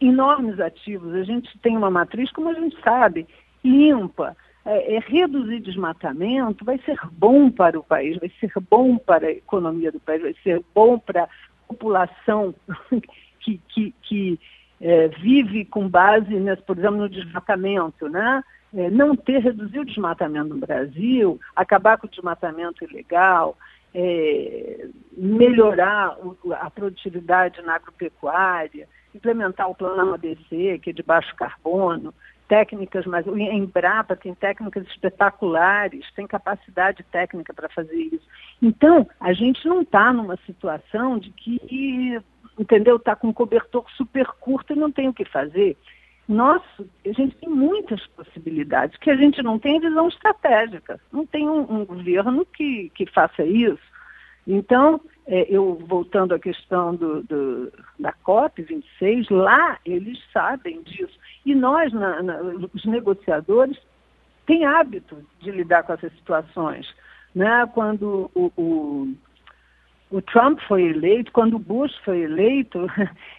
enormes 0.00 0.60
ativos. 0.60 1.14
A 1.14 1.24
gente 1.24 1.58
tem 1.60 1.76
uma 1.76 1.90
matriz, 1.90 2.30
como 2.30 2.50
a 2.50 2.54
gente 2.54 2.78
sabe, 2.82 3.26
limpa. 3.64 4.36
É, 4.66 4.96
é, 4.96 4.98
reduzir 4.98 5.60
desmatamento 5.60 6.64
vai 6.64 6.78
ser 6.78 6.98
bom 7.12 7.50
para 7.50 7.78
o 7.78 7.84
país, 7.84 8.18
vai 8.18 8.32
ser 8.40 8.50
bom 8.70 8.96
para 8.96 9.26
a 9.26 9.32
economia 9.32 9.92
do 9.92 10.00
país, 10.00 10.22
vai 10.22 10.34
ser 10.42 10.62
bom 10.74 10.98
para 10.98 11.24
a 11.24 11.28
população 11.68 12.54
que, 13.40 13.60
que, 13.68 13.94
que 14.02 14.40
é, 14.80 15.08
vive 15.08 15.66
com 15.66 15.86
base, 15.86 16.34
nesse, 16.34 16.62
por 16.62 16.78
exemplo, 16.78 16.96
no 16.96 17.08
desmatamento, 17.08 18.08
né? 18.08 18.42
É, 18.74 18.90
não 18.90 19.14
ter 19.14 19.38
reduzir 19.38 19.78
o 19.78 19.84
desmatamento 19.84 20.48
no 20.48 20.56
Brasil, 20.56 21.38
acabar 21.54 21.96
com 21.96 22.06
o 22.06 22.10
desmatamento 22.10 22.82
ilegal, 22.84 23.56
é, 23.94 24.88
melhorar 25.16 26.16
a 26.60 26.68
produtividade 26.70 27.62
na 27.62 27.76
agropecuária, 27.76 28.88
implementar 29.14 29.70
o 29.70 29.74
plano 29.74 30.14
ABC, 30.14 30.80
que 30.82 30.90
é 30.90 30.92
de 30.92 31.02
baixo 31.02 31.34
carbono, 31.36 32.12
técnicas, 32.48 33.06
mas 33.06 33.26
o 33.26 33.36
Embrapa 33.36 34.16
tem 34.16 34.34
técnicas 34.34 34.86
espetaculares, 34.86 36.04
tem 36.14 36.26
capacidade 36.26 37.02
técnica 37.04 37.52
para 37.54 37.68
fazer 37.68 37.96
isso. 37.96 38.26
Então, 38.60 39.06
a 39.20 39.32
gente 39.32 39.66
não 39.66 39.82
está 39.82 40.12
numa 40.12 40.36
situação 40.46 41.18
de 41.18 41.30
que, 41.30 42.20
entendeu, 42.58 42.96
está 42.96 43.16
com 43.16 43.28
um 43.28 43.32
cobertor 43.32 43.84
super 43.96 44.26
curto 44.40 44.72
e 44.72 44.76
não 44.76 44.90
tem 44.90 45.08
o 45.08 45.14
que 45.14 45.24
fazer. 45.24 45.76
Nossa, 46.26 46.84
a 47.04 47.12
gente 47.12 47.36
tem 47.36 47.48
muitas 47.48 48.06
possibilidades, 48.08 48.96
que 48.98 49.10
a 49.10 49.16
gente 49.16 49.42
não 49.42 49.58
tem 49.58 49.80
visão 49.80 50.08
estratégica, 50.08 50.98
não 51.12 51.26
tem 51.26 51.48
um, 51.48 51.80
um 51.80 51.84
governo 51.84 52.46
que, 52.46 52.90
que 52.94 53.04
faça 53.06 53.44
isso. 53.44 53.93
Então, 54.46 55.00
é, 55.26 55.46
eu 55.48 55.76
voltando 55.86 56.34
à 56.34 56.38
questão 56.38 56.94
do, 56.94 57.22
do, 57.22 57.72
da 57.98 58.12
COP26, 58.26 59.30
lá 59.30 59.78
eles 59.84 60.18
sabem 60.32 60.82
disso. 60.82 61.18
E 61.46 61.54
nós, 61.54 61.92
na, 61.92 62.22
na, 62.22 62.40
os 62.74 62.84
negociadores, 62.84 63.78
têm 64.46 64.64
hábito 64.64 65.16
de 65.40 65.50
lidar 65.50 65.82
com 65.82 65.94
essas 65.94 66.12
situações. 66.12 66.86
Né? 67.34 67.66
Quando 67.72 68.30
o, 68.34 68.52
o, 68.56 69.14
o 70.10 70.22
Trump 70.22 70.60
foi 70.68 70.82
eleito, 70.82 71.32
quando 71.32 71.56
o 71.56 71.58
Bush 71.58 71.94
foi 72.04 72.20
eleito, 72.20 72.86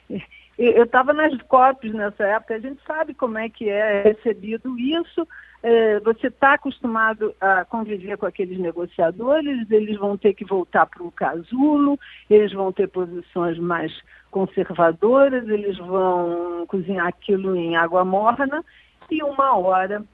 eu 0.58 0.84
estava 0.84 1.14
nas 1.14 1.36
COPs 1.44 1.94
nessa 1.94 2.24
época, 2.24 2.56
a 2.56 2.60
gente 2.60 2.82
sabe 2.86 3.14
como 3.14 3.38
é 3.38 3.50
que 3.50 3.70
é 3.70 4.04
recebido 4.04 4.78
isso 4.80 5.28
é, 5.68 6.00
você 6.02 6.28
está 6.28 6.54
acostumado 6.54 7.34
a 7.42 7.66
conviver 7.66 8.18
com 8.18 8.28
aqueles 8.28 8.60
negociadores, 8.60 9.66
eles 9.72 9.98
vão 9.98 10.16
ter 10.16 10.36
que 10.36 10.46
voltar 10.46 10.86
para 10.86 11.02
um 11.02 11.10
casulo, 11.10 12.00
eles 12.30 12.54
vão 12.54 12.72
ter 12.72 12.88
posições 12.88 13.58
mais 13.58 13.92
conservadoras, 14.30 15.50
eles 15.50 15.76
vão 15.80 16.68
cozinhar 16.68 17.08
aquilo 17.08 17.56
em 17.56 17.76
água 17.76 18.06
morna 18.06 18.64
e 19.10 19.24
uma 19.24 19.58
hora 19.58 20.06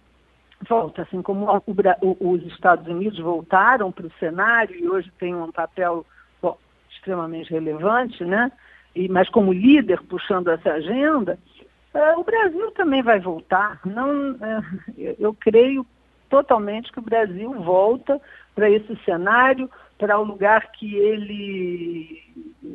volta, 0.69 1.01
assim 1.01 1.21
como 1.21 1.47
o, 1.47 1.63
o, 2.01 2.31
os 2.31 2.43
Estados 2.45 2.87
Unidos 2.87 3.19
voltaram 3.19 3.91
para 3.91 4.07
o 4.07 4.13
cenário 4.19 4.73
e 4.73 4.87
hoje 4.87 5.11
tem 5.19 5.35
um 5.35 5.51
papel 5.51 6.05
bom, 6.41 6.57
extremamente 6.89 7.51
relevante, 7.51 8.23
né? 8.23 8.49
E, 8.95 9.07
mas 9.07 9.29
como 9.29 9.53
líder 9.53 10.01
puxando 10.03 10.49
essa 10.49 10.73
agenda, 10.73 11.37
Uh, 11.93 12.19
o 12.19 12.23
Brasil 12.23 12.71
também 12.71 13.01
vai 13.01 13.19
voltar. 13.19 13.81
Não, 13.85 14.31
uh, 14.31 14.35
eu 15.19 15.33
creio 15.33 15.85
totalmente 16.29 16.89
que 16.89 16.99
o 16.99 17.03
Brasil 17.03 17.51
volta 17.53 18.19
para 18.55 18.69
esse 18.69 18.95
cenário, 19.03 19.69
para 19.97 20.17
o 20.17 20.23
lugar 20.23 20.71
que 20.71 20.95
ele, 20.95 22.23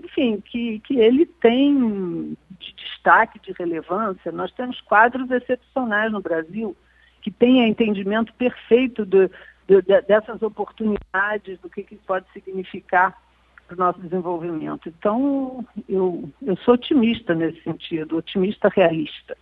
enfim, 0.04 0.40
que, 0.40 0.80
que 0.80 0.98
ele 0.98 1.24
tem 1.24 2.36
de 2.58 2.74
destaque, 2.74 3.40
de 3.40 3.52
relevância. 3.52 4.30
Nós 4.30 4.52
temos 4.52 4.80
quadros 4.82 5.30
excepcionais 5.30 6.12
no 6.12 6.20
Brasil 6.20 6.76
que 7.22 7.30
têm 7.30 7.66
entendimento 7.66 8.32
perfeito 8.34 9.04
dessas 10.06 10.42
oportunidades, 10.42 11.58
do 11.60 11.70
que, 11.70 11.82
que 11.82 11.96
pode 11.96 12.26
significar 12.32 13.18
para 13.66 13.74
o 13.74 13.78
nosso 13.78 14.00
desenvolvimento. 14.00 14.88
Então, 14.88 15.64
eu, 15.88 16.28
eu 16.42 16.56
sou 16.58 16.74
otimista 16.74 17.34
nesse 17.34 17.62
sentido, 17.62 18.16
otimista 18.16 18.68
realista. 18.68 19.36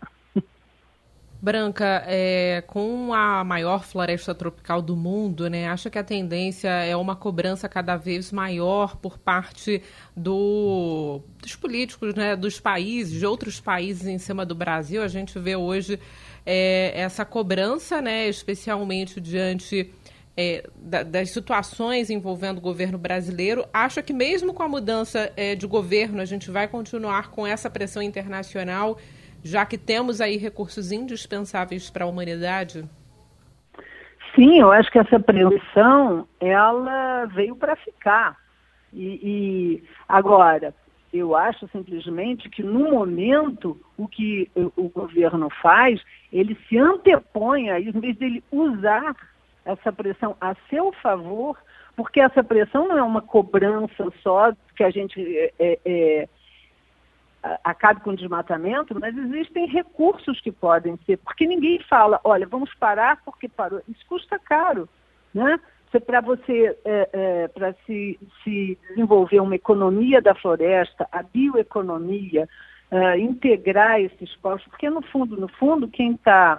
Branca, 1.45 2.03
é, 2.07 2.63
com 2.67 3.13
a 3.13 3.45
maior 3.45 3.85
floresta 3.85 4.35
tropical 4.35 4.81
do 4.81 4.97
mundo, 4.97 5.51
né, 5.51 5.69
acha 5.69 5.91
que 5.91 5.99
a 5.99 6.03
tendência 6.03 6.71
é 6.71 6.97
uma 6.97 7.15
cobrança 7.15 7.69
cada 7.69 7.99
vez 7.99 8.33
maior 8.33 8.97
por 8.97 9.19
parte 9.19 9.83
do, 10.17 11.21
dos 11.43 11.55
políticos, 11.55 12.15
né, 12.15 12.35
dos 12.35 12.59
países, 12.59 13.19
de 13.19 13.27
outros 13.27 13.61
países 13.61 14.07
em 14.07 14.17
cima 14.17 14.47
do 14.47 14.55
Brasil? 14.55 15.03
A 15.03 15.09
gente 15.09 15.39
vê 15.39 15.55
hoje 15.55 16.01
é, 16.47 16.99
essa 16.99 17.27
cobrança, 17.27 18.01
né, 18.01 18.27
especialmente 18.27 19.21
diante 19.21 19.93
é, 20.37 20.69
da, 20.77 21.03
das 21.03 21.31
situações 21.31 22.11
envolvendo 22.11 22.59
o 22.59 22.61
governo 22.61 22.99
brasileiro. 22.99 23.65
Acha 23.73 24.03
que 24.03 24.13
mesmo 24.13 24.53
com 24.53 24.63
a 24.63 24.69
mudança 24.69 25.33
é, 25.37 25.55
de 25.55 25.67
governo, 25.67 26.21
a 26.21 26.25
gente 26.25 26.51
vai 26.51 26.67
continuar 26.67 27.31
com 27.31 27.47
essa 27.47 27.71
pressão 27.71 28.03
internacional, 28.03 28.99
já 29.43 29.65
que 29.65 29.79
temos 29.79 30.21
aí 30.21 30.37
recursos 30.37 30.91
indispensáveis 30.91 31.91
para 31.91 32.05
a 32.05 32.09
humanidade? 32.09 32.85
Sim, 34.35 34.59
eu 34.59 34.73
acho 34.73 34.91
que 34.91 34.99
essa 34.99 35.21
pressão, 35.21 36.27
ela 36.41 37.27
veio 37.27 37.55
para 37.55 37.77
ficar. 37.77 38.37
E, 38.93 39.21
e, 39.23 39.85
agora, 40.09 40.75
eu 41.13 41.37
acho 41.37 41.69
simplesmente 41.69 42.49
que 42.49 42.63
no 42.63 42.91
momento 42.91 43.81
o 43.97 44.09
que 44.09 44.51
o, 44.57 44.73
o 44.77 44.89
governo 44.89 45.49
faz, 45.63 46.01
ele 46.33 46.59
se 46.69 46.77
antepõe 46.77 47.71
a 47.71 47.79
isso, 47.79 47.97
em 47.97 48.01
vez 48.01 48.17
dele 48.17 48.43
usar 48.51 49.15
essa 49.65 49.93
pressão 49.93 50.37
a 50.41 50.55
seu 50.69 50.93
favor, 51.03 51.57
porque 51.97 52.21
essa 52.21 52.43
pressão 52.43 52.89
não 52.89 52.99
é 52.99 53.03
uma 53.03 53.23
cobrança 53.23 54.13
só 54.23 54.53
que 54.77 54.85
a 54.85 54.91
gente 54.91 55.21
é, 55.59 55.79
é, 55.85 56.29
acabe 57.63 58.01
com 58.01 58.11
o 58.11 58.17
desmatamento, 58.17 58.99
mas 58.99 59.17
existem 59.17 59.67
recursos 59.67 60.41
que 60.41 60.51
podem 60.51 60.99
ser, 61.05 61.19
porque 61.19 61.47
ninguém 61.47 61.79
fala, 61.81 62.21
olha, 62.25 62.47
vamos 62.47 62.73
parar 62.75 63.21
porque 63.25 63.49
parou. 63.49 63.81
Isso 63.89 64.05
custa 64.09 64.39
caro, 64.39 64.89
né? 65.33 65.59
Para 66.07 66.21
você, 66.21 66.77
é, 66.85 67.09
é, 67.13 67.49
para 67.49 67.73
se, 67.87 68.19
se 68.43 68.77
desenvolver 68.89 69.39
uma 69.39 69.55
economia 69.55 70.21
da 70.21 70.35
floresta, 70.35 71.07
a 71.13 71.23
bioeconomia, 71.23 72.49
é, 72.91 73.19
integrar 73.21 74.01
esses 74.01 74.35
povos, 74.37 74.65
porque 74.65 74.91
no 74.91 75.03
fundo, 75.03 75.37
no 75.37 75.47
fundo, 75.47 75.87
quem 75.87 76.15
está 76.15 76.59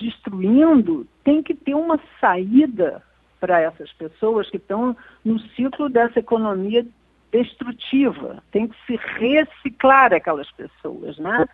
destruindo 0.00 1.06
tem 1.22 1.42
que 1.42 1.54
ter 1.54 1.74
uma 1.74 2.00
saída 2.20 3.02
para 3.38 3.60
essas 3.60 3.92
pessoas 3.92 4.50
que 4.50 4.56
estão 4.56 4.96
no 5.24 5.38
ciclo 5.50 5.88
dessa 5.88 6.18
economia 6.18 6.86
destrutiva. 7.30 8.42
Tem 8.50 8.68
que 8.68 8.76
se 8.86 8.96
reciclar 8.96 10.12
aquelas 10.12 10.50
pessoas, 10.52 11.18
né? 11.18 11.46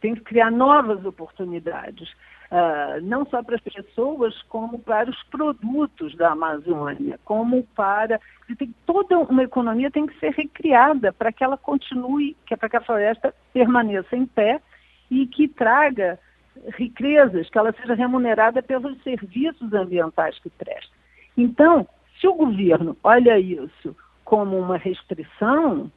Tem 0.00 0.14
que 0.14 0.20
criar 0.20 0.50
novas 0.50 1.04
oportunidades, 1.04 2.10
uh, 2.50 3.00
não 3.02 3.24
só 3.26 3.42
para 3.42 3.56
as 3.56 3.62
pessoas, 3.62 4.40
como 4.42 4.78
para 4.78 5.10
os 5.10 5.22
produtos 5.24 6.14
da 6.14 6.32
Amazônia, 6.32 7.18
como 7.24 7.64
para 7.74 8.20
tem, 8.58 8.74
toda 8.84 9.18
uma 9.18 9.42
economia 9.42 9.90
tem 9.90 10.06
que 10.06 10.18
ser 10.18 10.32
recriada 10.32 11.12
para 11.12 11.32
que 11.32 11.42
ela 11.42 11.56
continue, 11.56 12.36
que 12.46 12.52
é 12.52 12.56
para 12.56 12.68
que 12.68 12.76
a 12.76 12.82
floresta 12.82 13.34
permaneça 13.52 14.14
em 14.14 14.26
pé 14.26 14.60
e 15.10 15.26
que 15.26 15.48
traga 15.48 16.18
riquezas, 16.76 17.48
que 17.50 17.58
ela 17.58 17.72
seja 17.72 17.94
remunerada 17.94 18.62
pelos 18.62 19.00
serviços 19.02 19.72
ambientais 19.72 20.38
que 20.38 20.50
presta. 20.50 20.92
Então, 21.36 21.86
se 22.20 22.26
o 22.26 22.34
governo 22.34 22.96
olha 23.02 23.38
isso 23.38 23.96
como 24.24 24.58
uma 24.58 24.76
restrição, 24.76 25.90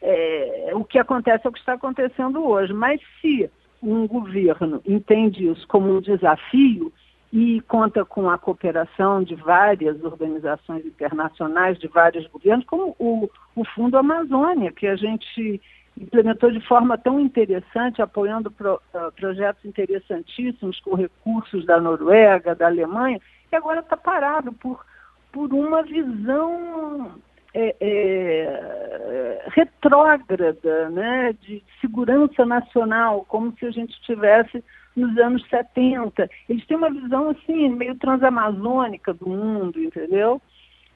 é, 0.00 0.70
o 0.74 0.84
que 0.84 0.98
acontece 0.98 1.46
é 1.46 1.50
o 1.50 1.52
que 1.52 1.58
está 1.58 1.72
acontecendo 1.72 2.44
hoje. 2.44 2.72
Mas 2.72 3.00
se 3.20 3.50
um 3.82 4.06
governo 4.06 4.80
entende 4.86 5.48
isso 5.48 5.66
como 5.66 5.94
um 5.94 6.00
desafio 6.00 6.92
e 7.32 7.60
conta 7.62 8.04
com 8.04 8.30
a 8.30 8.38
cooperação 8.38 9.22
de 9.22 9.34
várias 9.34 10.02
organizações 10.04 10.86
internacionais, 10.86 11.78
de 11.78 11.88
vários 11.88 12.26
governos, 12.28 12.64
como 12.66 12.94
o, 12.98 13.28
o 13.56 13.64
Fundo 13.74 13.98
Amazônia, 13.98 14.70
que 14.70 14.86
a 14.86 14.94
gente 14.94 15.60
implementou 15.98 16.50
de 16.50 16.60
forma 16.60 16.98
tão 16.98 17.20
interessante, 17.20 18.02
apoiando 18.02 18.50
pro, 18.50 18.74
uh, 18.74 19.12
projetos 19.12 19.64
interessantíssimos 19.64 20.80
com 20.80 20.94
recursos 20.94 21.64
da 21.64 21.80
Noruega, 21.80 22.54
da 22.54 22.66
Alemanha, 22.66 23.20
que 23.48 23.56
agora 23.56 23.80
está 23.80 23.96
parado 23.96 24.52
por, 24.52 24.84
por 25.32 25.52
uma 25.52 25.82
visão 25.82 27.12
é, 27.54 27.76
é, 27.80 29.44
retrógrada, 29.48 30.90
né, 30.90 31.32
de 31.40 31.62
segurança 31.80 32.44
nacional, 32.44 33.24
como 33.28 33.54
se 33.56 33.66
a 33.66 33.70
gente 33.70 33.92
estivesse 33.92 34.62
nos 34.96 35.16
anos 35.18 35.46
70. 35.48 36.28
Eles 36.48 36.66
têm 36.66 36.76
uma 36.76 36.90
visão 36.90 37.30
assim, 37.30 37.68
meio 37.70 37.94
transamazônica 37.96 39.14
do 39.14 39.28
mundo, 39.28 39.80
entendeu? 39.80 40.42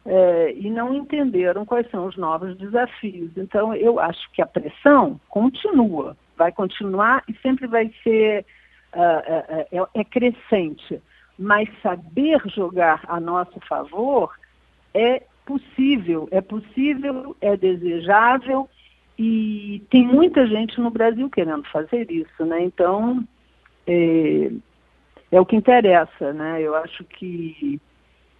É, 0.07 0.52
e 0.57 0.71
não 0.71 0.95
entenderam 0.95 1.67
quais 1.67 1.90
são 1.90 2.07
os 2.07 2.17
novos 2.17 2.57
desafios. 2.57 3.31
Então, 3.37 3.75
eu 3.75 4.00
acho 4.00 4.31
que 4.33 4.40
a 4.40 4.47
pressão 4.47 5.21
continua, 5.28 6.17
vai 6.37 6.50
continuar 6.50 7.23
e 7.28 7.35
sempre 7.43 7.67
vai 7.67 7.93
ser 8.02 8.47
uh, 8.95 8.99
uh, 8.99 9.87
é, 9.95 10.00
é 10.00 10.05
crescente. 10.05 11.02
Mas 11.38 11.69
saber 11.83 12.40
jogar 12.47 13.02
a 13.07 13.21
nosso 13.21 13.61
favor 13.69 14.33
é 14.95 15.23
possível, 15.45 16.28
é 16.31 16.40
possível, 16.40 17.37
é 17.40 17.57
desejável 17.57 18.69
e 19.19 19.83
tem 19.90 20.07
muita 20.07 20.47
gente 20.47 20.81
no 20.81 20.90
Brasil 20.90 21.28
querendo 21.28 21.64
fazer 21.71 22.11
isso, 22.11 22.45
né? 22.45 22.62
Então, 22.62 23.26
é, 23.87 24.50
é 25.33 25.40
o 25.40 25.47
que 25.47 25.57
interessa, 25.57 26.33
né? 26.33 26.61
Eu 26.62 26.75
acho 26.77 27.03
que 27.05 27.81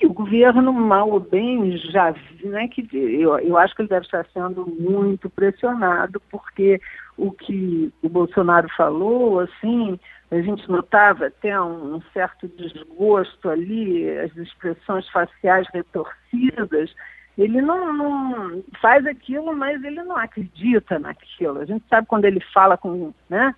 o 0.07 0.13
governo, 0.13 0.73
mal 0.73 1.11
ou 1.11 1.21
bem, 1.21 1.77
já, 1.77 2.15
né, 2.45 2.69
que 2.69 2.89
eu, 2.93 3.39
eu 3.39 3.57
acho 3.57 3.75
que 3.75 3.83
ele 3.83 3.89
deve 3.89 4.05
estar 4.05 4.25
sendo 4.33 4.67
muito 4.67 5.29
pressionado, 5.29 6.21
porque 6.31 6.81
o 7.17 7.33
que 7.33 7.93
o 8.03 8.09
Bolsonaro 8.09 8.69
falou, 8.77 9.41
assim, 9.41 9.99
a 10.31 10.41
gente 10.41 10.69
notava 10.71 11.27
até 11.27 11.61
um, 11.61 11.97
um 11.97 12.03
certo 12.13 12.47
desgosto 12.49 13.49
ali, 13.49 14.09
as 14.19 14.37
expressões 14.37 15.09
faciais 15.09 15.67
retorcidas, 15.73 16.95
ele 17.37 17.61
não, 17.61 17.93
não, 17.93 18.65
faz 18.81 19.07
aquilo, 19.07 19.55
mas 19.55 19.83
ele 19.83 20.03
não 20.03 20.17
acredita 20.17 20.99
naquilo. 20.99 21.61
A 21.61 21.65
gente 21.65 21.85
sabe 21.89 22.07
quando 22.07 22.25
ele 22.25 22.41
fala 22.53 22.77
com, 22.77 23.13
né, 23.29 23.55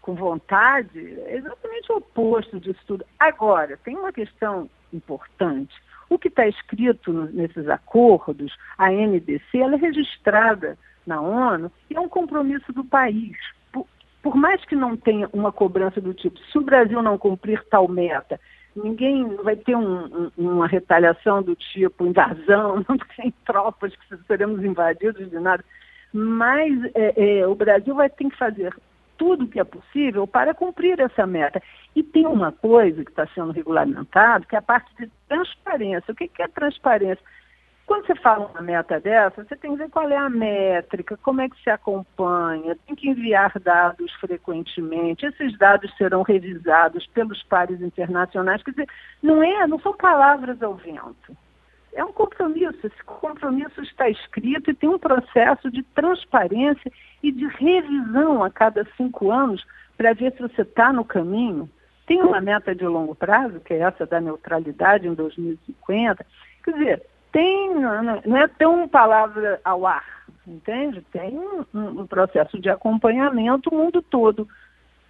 com 0.00 0.14
vontade, 0.14 0.98
é 1.26 1.36
exatamente 1.36 1.90
o 1.92 1.96
oposto 1.96 2.58
disso 2.60 2.80
tudo. 2.86 3.04
Agora, 3.18 3.78
tem 3.84 3.96
uma 3.96 4.12
questão 4.12 4.68
importante. 4.94 5.74
O 6.08 6.18
que 6.18 6.28
está 6.28 6.46
escrito 6.46 7.12
nesses 7.32 7.68
acordos, 7.68 8.56
a 8.78 8.90
NDC, 8.90 9.58
ela 9.58 9.74
é 9.74 9.78
registrada 9.78 10.78
na 11.06 11.20
ONU 11.20 11.70
e 11.90 11.96
é 11.96 12.00
um 12.00 12.08
compromisso 12.08 12.72
do 12.72 12.84
país. 12.84 13.36
Por, 13.72 13.86
por 14.22 14.36
mais 14.36 14.64
que 14.64 14.76
não 14.76 14.96
tenha 14.96 15.28
uma 15.32 15.52
cobrança 15.52 16.00
do 16.00 16.14
tipo, 16.14 16.38
se 16.38 16.58
o 16.58 16.62
Brasil 16.62 17.02
não 17.02 17.18
cumprir 17.18 17.64
tal 17.70 17.88
meta, 17.88 18.38
ninguém 18.76 19.36
vai 19.36 19.56
ter 19.56 19.76
um, 19.76 20.04
um, 20.04 20.30
uma 20.36 20.66
retaliação 20.66 21.42
do 21.42 21.54
tipo 21.54 22.06
invasão, 22.06 22.84
não 22.88 22.98
tem 23.16 23.32
tropas 23.44 23.94
que 23.96 24.16
seremos 24.26 24.64
invadidos 24.64 25.30
de 25.30 25.38
nada. 25.38 25.64
Mas 26.12 26.72
é, 26.94 27.40
é, 27.40 27.46
o 27.46 27.54
Brasil 27.54 27.94
vai 27.94 28.08
ter 28.08 28.28
que 28.28 28.36
fazer 28.36 28.74
tudo 29.16 29.44
o 29.44 29.48
que 29.48 29.60
é 29.60 29.64
possível 29.64 30.26
para 30.26 30.54
cumprir 30.54 31.00
essa 31.00 31.26
meta. 31.26 31.62
E 31.94 32.02
tem 32.02 32.26
uma 32.26 32.52
coisa 32.52 33.04
que 33.04 33.10
está 33.10 33.26
sendo 33.28 33.52
regulamentado, 33.52 34.46
que 34.46 34.54
é 34.54 34.58
a 34.58 34.62
parte 34.62 34.90
de 34.96 35.10
transparência. 35.28 36.12
O 36.12 36.14
que, 36.14 36.28
que 36.28 36.42
é 36.42 36.48
transparência? 36.48 37.22
Quando 37.86 38.06
você 38.06 38.14
fala 38.16 38.46
uma 38.46 38.62
meta 38.62 38.98
dessa, 38.98 39.44
você 39.44 39.54
tem 39.56 39.72
que 39.72 39.76
ver 39.76 39.90
qual 39.90 40.08
é 40.08 40.16
a 40.16 40.30
métrica, 40.30 41.18
como 41.18 41.42
é 41.42 41.48
que 41.48 41.62
se 41.62 41.68
acompanha, 41.68 42.76
tem 42.86 42.96
que 42.96 43.10
enviar 43.10 43.52
dados 43.60 44.10
frequentemente, 44.14 45.26
esses 45.26 45.56
dados 45.58 45.94
serão 45.98 46.22
revisados 46.22 47.06
pelos 47.08 47.42
pares 47.42 47.82
internacionais. 47.82 48.62
Quer 48.62 48.70
dizer, 48.70 48.88
não, 49.22 49.42
é, 49.42 49.66
não 49.66 49.78
são 49.80 49.94
palavras 49.94 50.62
ao 50.62 50.74
vento. 50.74 51.36
É 51.94 52.04
um 52.04 52.12
compromisso. 52.12 52.86
Esse 52.86 53.04
compromisso 53.04 53.80
está 53.82 54.08
escrito 54.08 54.70
e 54.70 54.74
tem 54.74 54.88
um 54.88 54.98
processo 54.98 55.70
de 55.70 55.82
transparência 55.82 56.90
e 57.22 57.30
de 57.30 57.46
revisão 57.46 58.42
a 58.42 58.50
cada 58.50 58.86
cinco 58.96 59.30
anos 59.30 59.64
para 59.96 60.12
ver 60.12 60.32
se 60.32 60.42
você 60.42 60.62
está 60.62 60.92
no 60.92 61.04
caminho. 61.04 61.70
Tem 62.06 62.20
uma 62.20 62.40
meta 62.40 62.74
de 62.74 62.84
longo 62.84 63.14
prazo, 63.14 63.60
que 63.60 63.72
é 63.72 63.78
essa 63.78 64.04
da 64.04 64.20
neutralidade 64.20 65.06
em 65.06 65.14
2050. 65.14 66.26
Quer 66.62 66.72
dizer, 66.72 67.02
tem, 67.32 67.74
não 67.74 68.36
é 68.36 68.46
tão 68.46 68.86
palavra 68.86 69.60
ao 69.64 69.86
ar, 69.86 70.24
entende? 70.46 71.00
Tem 71.12 71.38
um, 71.38 71.64
um 71.72 72.06
processo 72.06 72.60
de 72.60 72.68
acompanhamento 72.68 73.70
o 73.70 73.74
mundo 73.74 74.02
todo. 74.02 74.46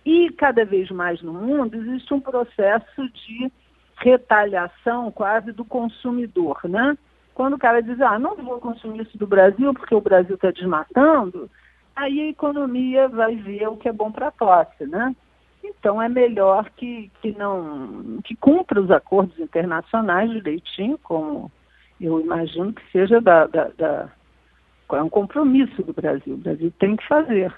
E 0.05 0.31
cada 0.33 0.65
vez 0.65 0.91
mais 0.91 1.21
no 1.23 1.33
mundo 1.33 1.77
existe 1.77 2.13
um 2.13 2.21
processo 2.21 3.09
de 3.11 3.51
retaliação 3.97 5.11
quase 5.11 5.53
do 5.53 5.65
consumidor, 5.65 6.61
né? 6.65 6.97
Quando 7.35 7.55
o 7.55 7.59
cara 7.59 7.83
diz, 7.83 8.01
ah, 8.01 8.19
não 8.19 8.37
vou 8.37 8.61
consumir 8.61 9.03
isso 9.03 9.19
do 9.19 9.27
Brasil 9.27 9.75
porque 9.75 9.95
o 9.95 10.01
Brasil 10.01 10.37
está 10.37 10.51
desmatando, 10.51 11.51
aí 11.97 12.21
a 12.21 12.29
economia 12.29 13.09
vai 13.09 13.35
ver 13.37 13.69
o 13.69 13.77
que 13.77 13.89
é 13.89 13.93
bom 13.93 14.13
para 14.13 14.29
a 14.29 14.33
tosse, 14.33 14.87
né? 14.87 15.15
Então 15.63 16.01
é 16.01 16.09
melhor 16.09 16.71
que, 16.77 17.11
que 17.21 17.33
não 17.37 18.21
que 18.23 18.37
cumpra 18.37 18.81
os 18.81 18.91
acordos 18.91 19.39
internacionais 19.39 20.31
direitinho, 20.31 20.99
como 20.99 21.51
eu 22.01 22.21
imagino 22.21 22.73
que 22.73 22.83
seja 22.93 23.21
da, 23.21 23.47
da, 23.47 23.69
da, 23.77 24.09
é 24.93 25.03
um 25.03 25.09
compromisso 25.09 25.83
do 25.83 25.93
Brasil. 25.93 26.35
O 26.35 26.39
Brasil 26.39 26.73
tem 26.79 26.97
que 26.97 27.07
fazer. 27.09 27.53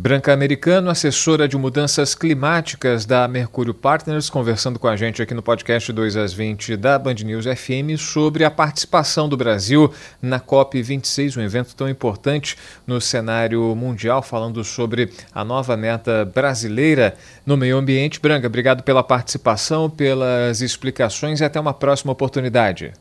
Branca 0.00 0.32
Americano, 0.32 0.88
assessora 0.88 1.46
de 1.46 1.58
mudanças 1.58 2.14
climáticas 2.14 3.04
da 3.04 3.28
Mercúrio 3.28 3.74
Partners, 3.74 4.30
conversando 4.30 4.78
com 4.78 4.88
a 4.88 4.96
gente 4.96 5.20
aqui 5.20 5.34
no 5.34 5.42
podcast 5.42 5.92
2 5.92 6.16
às 6.16 6.32
20 6.32 6.74
da 6.74 6.98
Band 6.98 7.16
News 7.22 7.44
FM 7.44 7.98
sobre 7.98 8.42
a 8.42 8.50
participação 8.50 9.28
do 9.28 9.36
Brasil 9.36 9.92
na 10.22 10.40
COP26, 10.40 11.36
um 11.36 11.42
evento 11.42 11.76
tão 11.76 11.86
importante 11.86 12.56
no 12.86 12.98
cenário 12.98 13.76
mundial, 13.76 14.22
falando 14.22 14.64
sobre 14.64 15.10
a 15.34 15.44
nova 15.44 15.76
meta 15.76 16.24
brasileira 16.24 17.14
no 17.44 17.54
meio 17.54 17.76
ambiente. 17.76 18.20
Branca, 18.20 18.46
obrigado 18.46 18.82
pela 18.82 19.02
participação, 19.02 19.90
pelas 19.90 20.62
explicações 20.62 21.40
e 21.40 21.44
até 21.44 21.60
uma 21.60 21.74
próxima 21.74 22.10
oportunidade. 22.10 22.94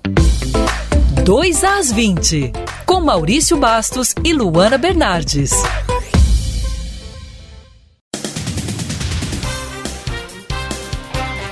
2 1.24 1.64
às 1.64 1.94
20, 1.94 2.52
com 2.86 3.00
Maurício 3.00 3.56
Bastos 3.56 4.14
e 4.22 4.34
Luana 4.34 4.78
Bernardes. 4.78 5.54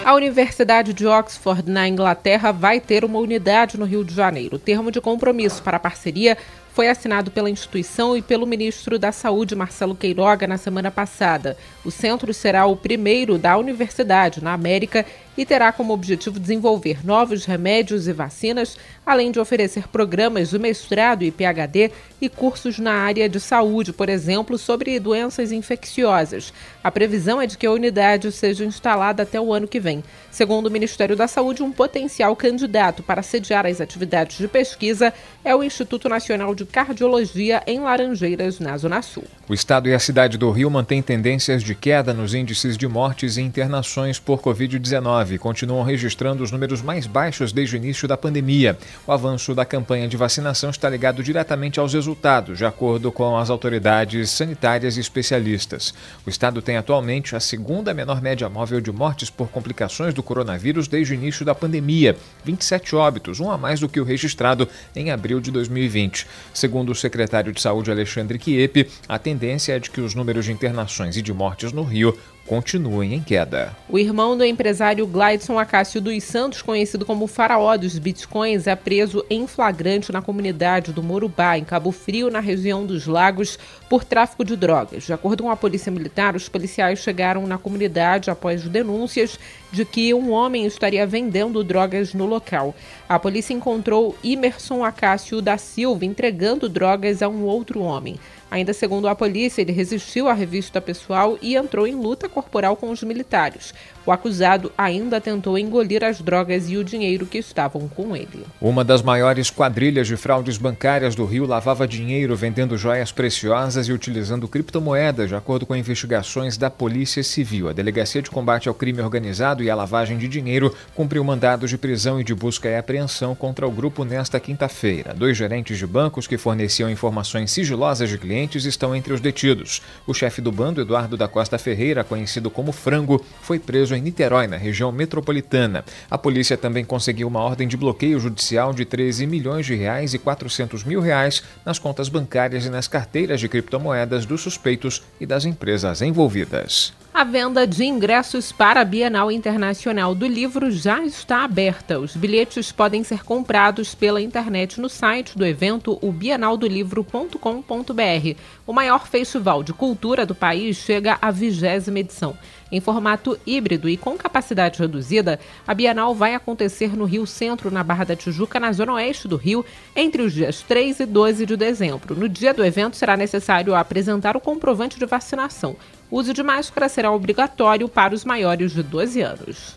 A 0.08 0.14
Universidade 0.14 0.94
de 0.94 1.06
Oxford, 1.06 1.70
na 1.70 1.86
Inglaterra, 1.86 2.54
vai 2.54 2.80
ter 2.80 3.04
uma 3.04 3.20
unidade 3.20 3.78
no 3.78 3.84
Rio 3.84 4.06
de 4.06 4.16
Janeiro. 4.16 4.56
O 4.56 4.60
termo 4.60 4.90
de 4.90 5.02
compromisso 5.02 5.62
para 5.62 5.76
a 5.76 5.80
parceria 5.82 6.38
foi 6.78 6.90
assinado 6.90 7.32
pela 7.32 7.50
instituição 7.50 8.16
e 8.16 8.22
pelo 8.22 8.46
ministro 8.46 9.00
da 9.00 9.12
Saúde, 9.12 9.56
Marcelo 9.56 9.96
Queiroga, 9.96 10.46
na 10.46 10.60
semana 10.60 10.92
passada. 10.92 11.58
O 11.84 11.90
centro 11.90 12.32
será 12.36 12.68
o 12.68 12.76
primeiro 12.76 13.40
da 13.40 13.58
universidade 13.58 14.44
na 14.44 14.54
América 14.54 15.04
e 15.36 15.44
terá 15.44 15.72
como 15.72 15.92
objetivo 15.92 16.40
desenvolver 16.40 17.04
novos 17.04 17.46
remédios 17.46 18.08
e 18.08 18.14
vacinas, 18.14 18.78
além 19.04 19.32
de 19.32 19.40
oferecer 19.40 19.88
programas 19.88 20.52
de 20.52 20.60
mestrado 20.60 21.24
e 21.24 21.32
PhD 21.32 21.92
e 22.22 22.30
cursos 22.30 22.78
na 22.78 22.94
área 22.94 23.28
de 23.28 23.40
saúde, 23.40 23.92
por 23.92 24.08
exemplo, 24.08 24.56
sobre 24.56 25.00
doenças 25.00 25.52
infecciosas. 25.52 26.54
A 26.84 26.92
previsão 26.92 27.42
é 27.42 27.48
de 27.48 27.58
que 27.58 27.66
a 27.66 27.72
unidade 27.72 28.32
seja 28.32 28.64
instalada 28.64 29.24
até 29.24 29.42
o 29.42 29.52
ano 29.52 29.68
que 29.68 29.80
vem. 29.80 30.04
Segundo 30.38 30.68
o 30.68 30.72
Ministério 30.72 31.16
da 31.16 31.28
Saúde, 31.28 31.64
um 31.64 31.72
potencial 31.72 32.36
candidato 32.36 33.02
para 33.02 33.24
sediar 33.24 33.66
as 33.66 33.82
atividades 33.82 34.38
de 34.38 34.48
pesquisa 34.48 35.12
é 35.44 35.56
o 35.56 35.64
Instituto 35.64 36.08
Nacional 36.08 36.54
de 36.54 36.64
Cardiologia 36.64 37.64
em 37.66 37.80
Laranjeiras, 37.80 38.60
na 38.60 38.78
Zona 38.78 39.02
Sul. 39.02 39.24
O 39.50 39.54
estado 39.56 39.90
e 39.90 39.96
a 39.96 40.00
cidade 40.00 40.38
do 40.38 40.52
Rio 40.52 40.70
mantêm 40.70 41.02
tendências 41.02 41.64
de 41.64 41.74
queda 41.74 42.14
nos 42.14 42.36
índices 42.36 42.78
de 42.78 42.88
mortes 42.88 43.38
e 43.38 43.42
internações 43.42 44.20
por 44.20 44.40
Covid-19 44.40 45.32
e 45.32 45.38
continuam 45.40 45.82
registrando 45.82 46.44
os 46.44 46.52
números 46.52 46.84
mais 46.84 47.08
baixos 47.08 47.52
desde 47.52 47.76
o 47.76 47.78
início 47.78 48.08
da 48.08 48.16
pandemia. 48.16 48.78
O 49.08 49.12
avanço 49.12 49.56
da 49.56 49.66
campanha 49.66 50.08
de 50.08 50.18
vacinação 50.18 50.70
está 50.70 50.88
ligado 50.88 51.24
diretamente 51.24 51.80
aos 51.80 51.94
resultados, 51.94 52.60
de 52.60 52.66
acordo 52.66 53.12
com 53.12 53.36
as 53.36 53.50
autoridades 53.50 54.30
sanitárias 54.30 54.98
e 54.98 55.00
especialistas. 55.00 55.96
O 56.28 56.30
estado 56.30 56.62
tem 56.62 56.78
atualmente 56.78 57.36
a 57.36 57.40
segunda 57.40 57.92
menor 57.92 58.22
média 58.22 58.48
móvel 58.48 58.80
de 58.80 58.92
mortes 58.92 59.32
por 59.32 59.48
complicações 59.48 60.14
do 60.14 60.27
coronavírus 60.28 60.90
desde 60.90 61.14
o 61.14 61.16
início 61.16 61.46
da 61.46 61.56
pandemia, 61.56 62.18
27 62.44 62.96
óbitos, 62.96 63.40
um 63.40 63.50
a 63.50 63.58
mais 63.58 63.80
do 63.80 63.88
que 63.88 64.00
o 64.00 64.04
registrado 64.04 64.68
em 64.94 65.10
abril 65.10 65.40
de 65.40 65.50
2020. 65.50 66.28
Segundo 66.54 66.92
o 66.92 66.96
secretário 66.96 67.54
de 67.54 67.62
Saúde 67.62 67.90
Alexandre 67.90 68.38
Quiepe, 68.38 68.90
a 69.08 69.18
tendência 69.18 69.74
é 69.74 69.80
de 69.80 69.90
que 69.90 70.02
os 70.02 70.14
números 70.14 70.46
de 70.46 70.52
internações 70.52 71.16
e 71.16 71.22
de 71.22 71.34
mortes 71.34 71.72
no 71.72 71.84
Rio 71.84 72.18
continuem 72.48 73.14
em 73.14 73.22
queda. 73.22 73.76
O 73.90 74.00
irmão 74.00 74.38
do 74.38 74.44
empresário 74.44 75.06
Glideson 75.06 75.60
Acácio 75.60 76.02
dos 76.02 76.24
Santos, 76.24 76.62
conhecido 76.62 77.06
como 77.06 77.28
faraó 77.28 77.76
dos 77.76 78.00
bitcoins, 78.00 78.66
é 78.66 78.76
preso 78.76 79.26
em 79.30 79.46
flagrante 79.46 80.12
na 80.12 80.22
comunidade 80.22 80.94
do 80.94 81.04
Morubá, 81.04 81.58
em 81.58 81.66
Cabo 81.66 81.92
Frio, 81.92 82.32
na 82.32 82.40
região 82.40 82.86
dos 82.86 83.06
Lagos, 83.06 83.60
por 83.90 84.04
tráfico 84.04 84.46
de 84.46 84.56
drogas. 84.56 85.04
De 85.04 85.14
acordo 85.14 85.44
com 85.44 85.52
a 85.52 85.56
Polícia 85.56 85.92
Militar, 85.92 86.36
os 86.36 86.48
policiais 86.48 87.00
chegaram 87.00 87.46
na 87.46 87.58
comunidade 87.58 88.30
após 88.30 88.64
denúncias 88.64 89.38
de 89.72 89.84
que 89.84 90.14
um 90.14 90.32
homem 90.32 90.66
estaria 90.66 91.06
vendendo 91.06 91.64
drogas 91.64 92.14
no 92.14 92.26
local. 92.26 92.74
A 93.08 93.20
polícia 93.20 93.54
encontrou 93.54 94.16
Imerson 94.24 94.84
Acácio 94.84 95.42
da 95.42 95.58
Silva 95.58 96.06
entregando 96.06 96.70
drogas 96.70 97.22
a 97.22 97.28
um 97.28 97.44
outro 97.44 97.82
homem. 97.82 98.18
Ainda 98.50 98.74
segundo 98.74 99.08
a 99.08 99.16
polícia, 99.16 99.62
ele 99.62 99.74
resistiu 99.74 100.30
à 100.30 100.34
revista 100.34 100.80
pessoal 100.80 101.38
e 101.42 101.56
entrou 101.56 101.86
em 101.86 101.96
luta 101.96 102.30
corporal 102.30 102.78
com 102.78 102.90
os 102.90 103.04
militares. 103.04 103.74
O 104.08 104.12
acusado 104.14 104.72
ainda 104.78 105.20
tentou 105.20 105.60
engolir 105.60 106.02
as 106.02 106.22
drogas 106.22 106.70
e 106.70 106.78
o 106.78 106.84
dinheiro 106.84 107.26
que 107.26 107.40
estavam 107.40 107.90
com 107.90 108.16
ele. 108.16 108.46
Uma 108.62 108.82
das 108.82 109.02
maiores 109.02 109.50
quadrilhas 109.50 110.08
de 110.08 110.16
fraudes 110.16 110.58
bancárias 110.58 111.14
do 111.14 111.26
Rio 111.26 111.46
lavava 111.46 111.86
dinheiro 111.86 112.34
vendendo 112.34 112.78
joias 112.78 113.12
preciosas 113.12 113.90
e 113.90 113.92
utilizando 113.92 114.48
criptomoedas, 114.48 115.28
de 115.28 115.36
acordo 115.36 115.66
com 115.66 115.76
investigações 115.76 116.56
da 116.56 116.70
Polícia 116.70 117.22
Civil. 117.22 117.68
A 117.68 117.74
Delegacia 117.74 118.22
de 118.22 118.30
Combate 118.30 118.70
ao 118.70 118.74
Crime 118.74 119.02
Organizado 119.02 119.62
e 119.62 119.70
à 119.70 119.76
Lavagem 119.76 120.18
de 120.18 120.30
Dinheiro 120.30 120.74
cumpriu 120.96 121.22
mandados 121.22 121.70
de 121.70 121.78
prisão 121.78 122.18
e 122.18 122.24
de 122.24 122.34
busca 122.34 122.70
e 122.70 122.78
apreensão 122.78 123.36
contra 123.36 123.68
o 123.68 123.72
grupo 123.72 124.06
nesta 124.06 124.40
quinta-feira. 124.40 125.14
Dois 125.14 125.36
gerentes 125.36 125.78
de 125.78 125.86
bancos 125.86 126.28
que 126.28 126.38
forneciam 126.38 126.90
informações 126.90 127.52
sigilosas 127.52 128.10
de 128.10 128.18
clientes 128.18 128.64
estão 128.64 128.96
entre 128.96 129.12
os 129.12 129.20
detidos. 129.20 129.82
O 130.08 130.14
chefe 130.14 130.40
do 130.40 130.50
bando, 130.50 130.80
Eduardo 130.80 131.18
da 131.18 131.28
Costa 131.28 131.58
Ferreira, 131.58 132.06
conhecido 132.06 132.50
como 132.50 132.72
Frango, 132.72 133.22
foi 133.42 133.60
preso 133.60 133.97
em 133.98 134.02
Niterói, 134.02 134.48
na 134.48 134.58
região 134.58 134.92
metropolitana. 134.92 135.84
A 136.10 136.18
polícia 136.18 136.56
também 136.56 136.86
conseguiu 136.86 137.28
uma 137.28 137.42
ordem 137.42 137.68
de 137.68 137.76
bloqueio 137.76 138.20
judicial 138.20 138.74
de 138.74 138.86
13 138.86 139.28
milhões 139.28 139.66
de 139.66 139.76
reais 139.76 140.14
e 140.14 140.20
400 140.20 140.84
mil 140.84 141.02
reais 141.02 141.44
nas 141.66 141.80
contas 141.80 142.10
bancárias 142.10 142.66
e 142.66 142.70
nas 142.70 142.88
carteiras 142.88 143.40
de 143.40 143.50
criptomoedas 143.50 144.26
dos 144.26 144.42
suspeitos 144.42 145.04
e 145.20 145.26
das 145.26 145.46
empresas 145.46 146.02
envolvidas. 146.02 146.94
A 147.18 147.24
venda 147.24 147.66
de 147.66 147.84
ingressos 147.84 148.52
para 148.52 148.82
a 148.82 148.86
Bienal 148.86 149.32
Internacional 149.32 150.14
do 150.14 150.28
Livro 150.28 150.70
já 150.70 151.04
está 151.04 151.44
aberta. 151.44 152.00
Os 152.00 152.16
bilhetes 152.16 152.72
podem 152.72 153.04
ser 153.04 153.24
comprados 153.24 153.96
pela 153.96 154.22
internet 154.22 154.80
no 154.80 154.88
site 154.88 155.36
do 155.36 155.44
evento, 155.44 155.98
o 156.00 156.12
bienaldolivro.com.br. 156.12 158.40
O 158.68 158.72
maior 158.72 159.08
festival 159.08 159.64
de 159.64 159.74
cultura 159.74 160.28
do 160.28 160.36
país 160.36 160.78
chega 160.78 161.18
à 161.20 161.32
vigésima 161.32 161.98
edição. 161.98 162.38
Em 162.72 162.82
formato 162.82 163.40
híbrido 163.46 163.88
e 163.88 163.96
com 163.96 164.18
capacidade 164.18 164.80
reduzida, 164.80 165.40
a 165.66 165.74
Bienal 165.74 166.14
vai 166.14 166.36
acontecer 166.36 166.96
no 166.96 167.06
Rio 167.06 167.26
Centro, 167.26 167.72
na 167.72 167.84
Barra 167.84 168.04
da 168.04 168.16
Tijuca, 168.16 168.60
na 168.60 168.72
zona 168.72 168.94
oeste 168.94 169.28
do 169.28 169.38
Rio, 169.38 169.66
entre 169.96 170.22
os 170.22 170.34
dias 170.34 170.62
3 170.62 171.02
e 171.02 171.06
12 171.06 171.46
de 171.46 171.56
dezembro. 171.56 172.16
No 172.16 172.28
dia 172.28 172.54
do 172.54 172.66
evento, 172.66 172.98
será 172.98 173.16
necessário 173.16 173.76
apresentar 173.76 174.36
o 174.36 174.42
comprovante 174.42 175.00
de 175.00 175.06
vacinação. 175.06 175.76
O 176.10 176.18
uso 176.18 176.34
de 176.34 176.44
máscara 176.44 176.90
será 176.90 177.12
obrigatório 177.12 177.88
para 177.88 178.14
os 178.14 178.26
maiores 178.26 178.74
de 178.74 178.84
12 178.84 179.22
anos. 179.22 179.76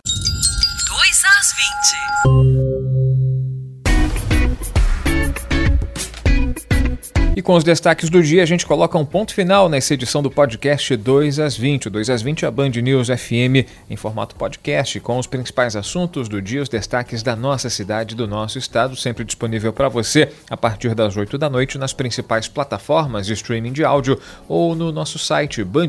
2 0.88 1.24
às 1.24 1.52
20. 2.64 2.69
E 7.40 7.42
com 7.42 7.54
os 7.54 7.64
destaques 7.64 8.10
do 8.10 8.22
dia, 8.22 8.42
a 8.42 8.46
gente 8.46 8.66
coloca 8.66 8.98
um 8.98 9.04
ponto 9.06 9.32
final 9.32 9.66
nessa 9.66 9.94
edição 9.94 10.22
do 10.22 10.30
podcast 10.30 10.94
2 10.94 11.38
às 11.38 11.56
20. 11.56 11.86
O 11.86 11.90
2 11.90 12.10
às 12.10 12.20
20 12.20 12.44
é 12.44 12.48
a 12.48 12.50
Band 12.50 12.68
News 12.68 13.08
FM 13.08 13.66
em 13.88 13.96
formato 13.96 14.36
podcast, 14.36 15.00
com 15.00 15.18
os 15.18 15.26
principais 15.26 15.74
assuntos 15.74 16.28
do 16.28 16.42
dia, 16.42 16.60
os 16.60 16.68
destaques 16.68 17.22
da 17.22 17.34
nossa 17.34 17.70
cidade, 17.70 18.14
do 18.14 18.28
nosso 18.28 18.58
estado, 18.58 18.94
sempre 18.94 19.24
disponível 19.24 19.72
para 19.72 19.88
você 19.88 20.30
a 20.50 20.56
partir 20.56 20.94
das 20.94 21.16
8 21.16 21.38
da 21.38 21.48
noite 21.48 21.78
nas 21.78 21.94
principais 21.94 22.46
plataformas 22.46 23.24
de 23.24 23.32
streaming 23.32 23.72
de 23.72 23.84
áudio 23.84 24.20
ou 24.46 24.74
no 24.74 24.92
nosso 24.92 25.18
site 25.18 25.64
Band 25.64 25.86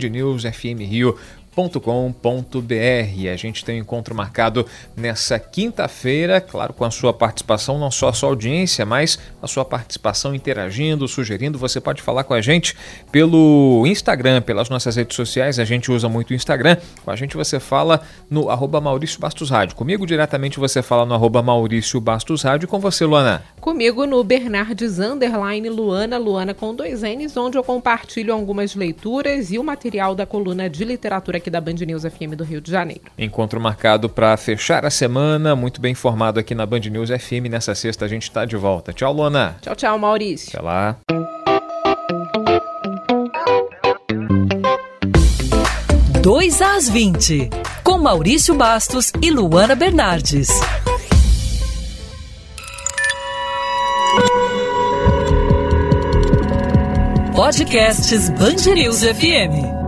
News 1.58 1.72
FM 1.72 1.72
Rio 1.72 1.82
com.br 1.82 3.32
A 3.32 3.36
gente 3.36 3.66
tem 3.66 3.78
um 3.78 3.82
encontro 3.82 4.16
marcado 4.16 4.66
nessa 4.96 5.38
quinta-feira, 5.38 6.40
claro, 6.40 6.74
com 6.74 6.86
a 6.86 6.92
sua 6.92 7.14
participação, 7.14 7.78
não 7.78 7.92
só 7.92 8.10
a 8.10 8.14
sua 8.14 8.30
audiência, 8.30 8.86
mas 8.86 9.20
a 9.42 9.48
sua 9.48 9.66
participação 9.66 10.34
interagindo, 10.34 11.08
sugerindo. 11.08 11.60
Você 11.60 11.82
pode 11.82 12.02
falar 12.02 12.24
com 12.24 12.34
a 12.34 12.42
gente 12.42 12.76
pelo 13.12 13.84
Instagram, 13.86 14.42
pelas 14.42 14.70
nossas 14.70 14.96
redes 14.96 15.16
sociais. 15.16 15.60
A 15.60 15.66
gente 15.66 15.92
usa 15.92 16.08
muito 16.08 16.32
o 16.32 16.34
Instagram. 16.34 16.78
Com 17.04 17.12
a 17.12 17.16
gente 17.16 17.36
você 17.36 17.60
fala 17.60 18.02
no 18.30 18.50
arroba 18.50 18.80
Maurício 18.80 19.20
Bastos 19.20 19.50
Rádio. 19.50 19.76
Comigo 19.76 20.06
diretamente 20.06 20.60
você 20.60 20.82
fala 20.82 21.06
no 21.06 21.14
arroba 21.14 21.42
Maurício 21.42 22.00
Bastos 22.00 22.44
Rádio. 22.44 22.68
Com 22.68 22.80
você, 22.80 23.06
Luana? 23.06 23.44
Comigo 23.60 24.06
no 24.06 24.24
Bernardes 24.24 25.00
Underline 25.00 25.70
Luana, 25.70 26.18
Luana 26.18 26.54
com 26.54 26.74
dois 26.74 27.02
N's, 27.02 27.36
onde 27.38 27.58
eu 27.58 27.64
compartilho 27.64 28.34
algumas 28.34 28.76
leituras 28.76 29.52
e 29.52 29.60
o 29.60 29.64
material 29.64 30.16
da 30.16 30.26
coluna 30.26 30.70
de 30.70 30.86
literatura 30.86 31.41
aqui 31.42 31.50
da 31.50 31.60
Band 31.60 31.74
News 31.74 32.04
FM 32.04 32.36
do 32.38 32.44
Rio 32.44 32.62
de 32.62 32.72
Janeiro. 32.72 33.02
Encontro 33.18 33.60
marcado 33.60 34.08
para 34.08 34.38
fechar 34.38 34.86
a 34.86 34.90
semana, 34.90 35.56
muito 35.56 35.82
bem 35.82 35.92
informado 35.92 36.40
aqui 36.40 36.56
na 36.56 36.66
Band 36.66 36.80
News 36.80 37.10
FM. 37.10 37.50
Nessa 37.50 37.76
sexta 37.76 38.06
a 38.06 38.08
gente 38.08 38.24
está 38.24 38.46
de 38.46 38.56
volta. 38.56 38.94
Tchau, 38.94 39.12
Luana. 39.12 39.58
Tchau, 39.62 39.76
tchau, 39.76 40.00
Maurício. 40.00 40.50
Até 40.58 40.62
lá. 40.62 40.98
Dois 46.22 46.62
às 46.62 46.88
20, 46.88 47.50
com 47.84 47.98
Maurício 47.98 48.54
Bastos 48.54 49.12
e 49.22 49.32
Luana 49.32 49.76
Bernardes. 49.76 50.50
Podcasts 57.36 58.30
Band 58.30 58.76
News 58.76 59.04
FM. 59.04 59.81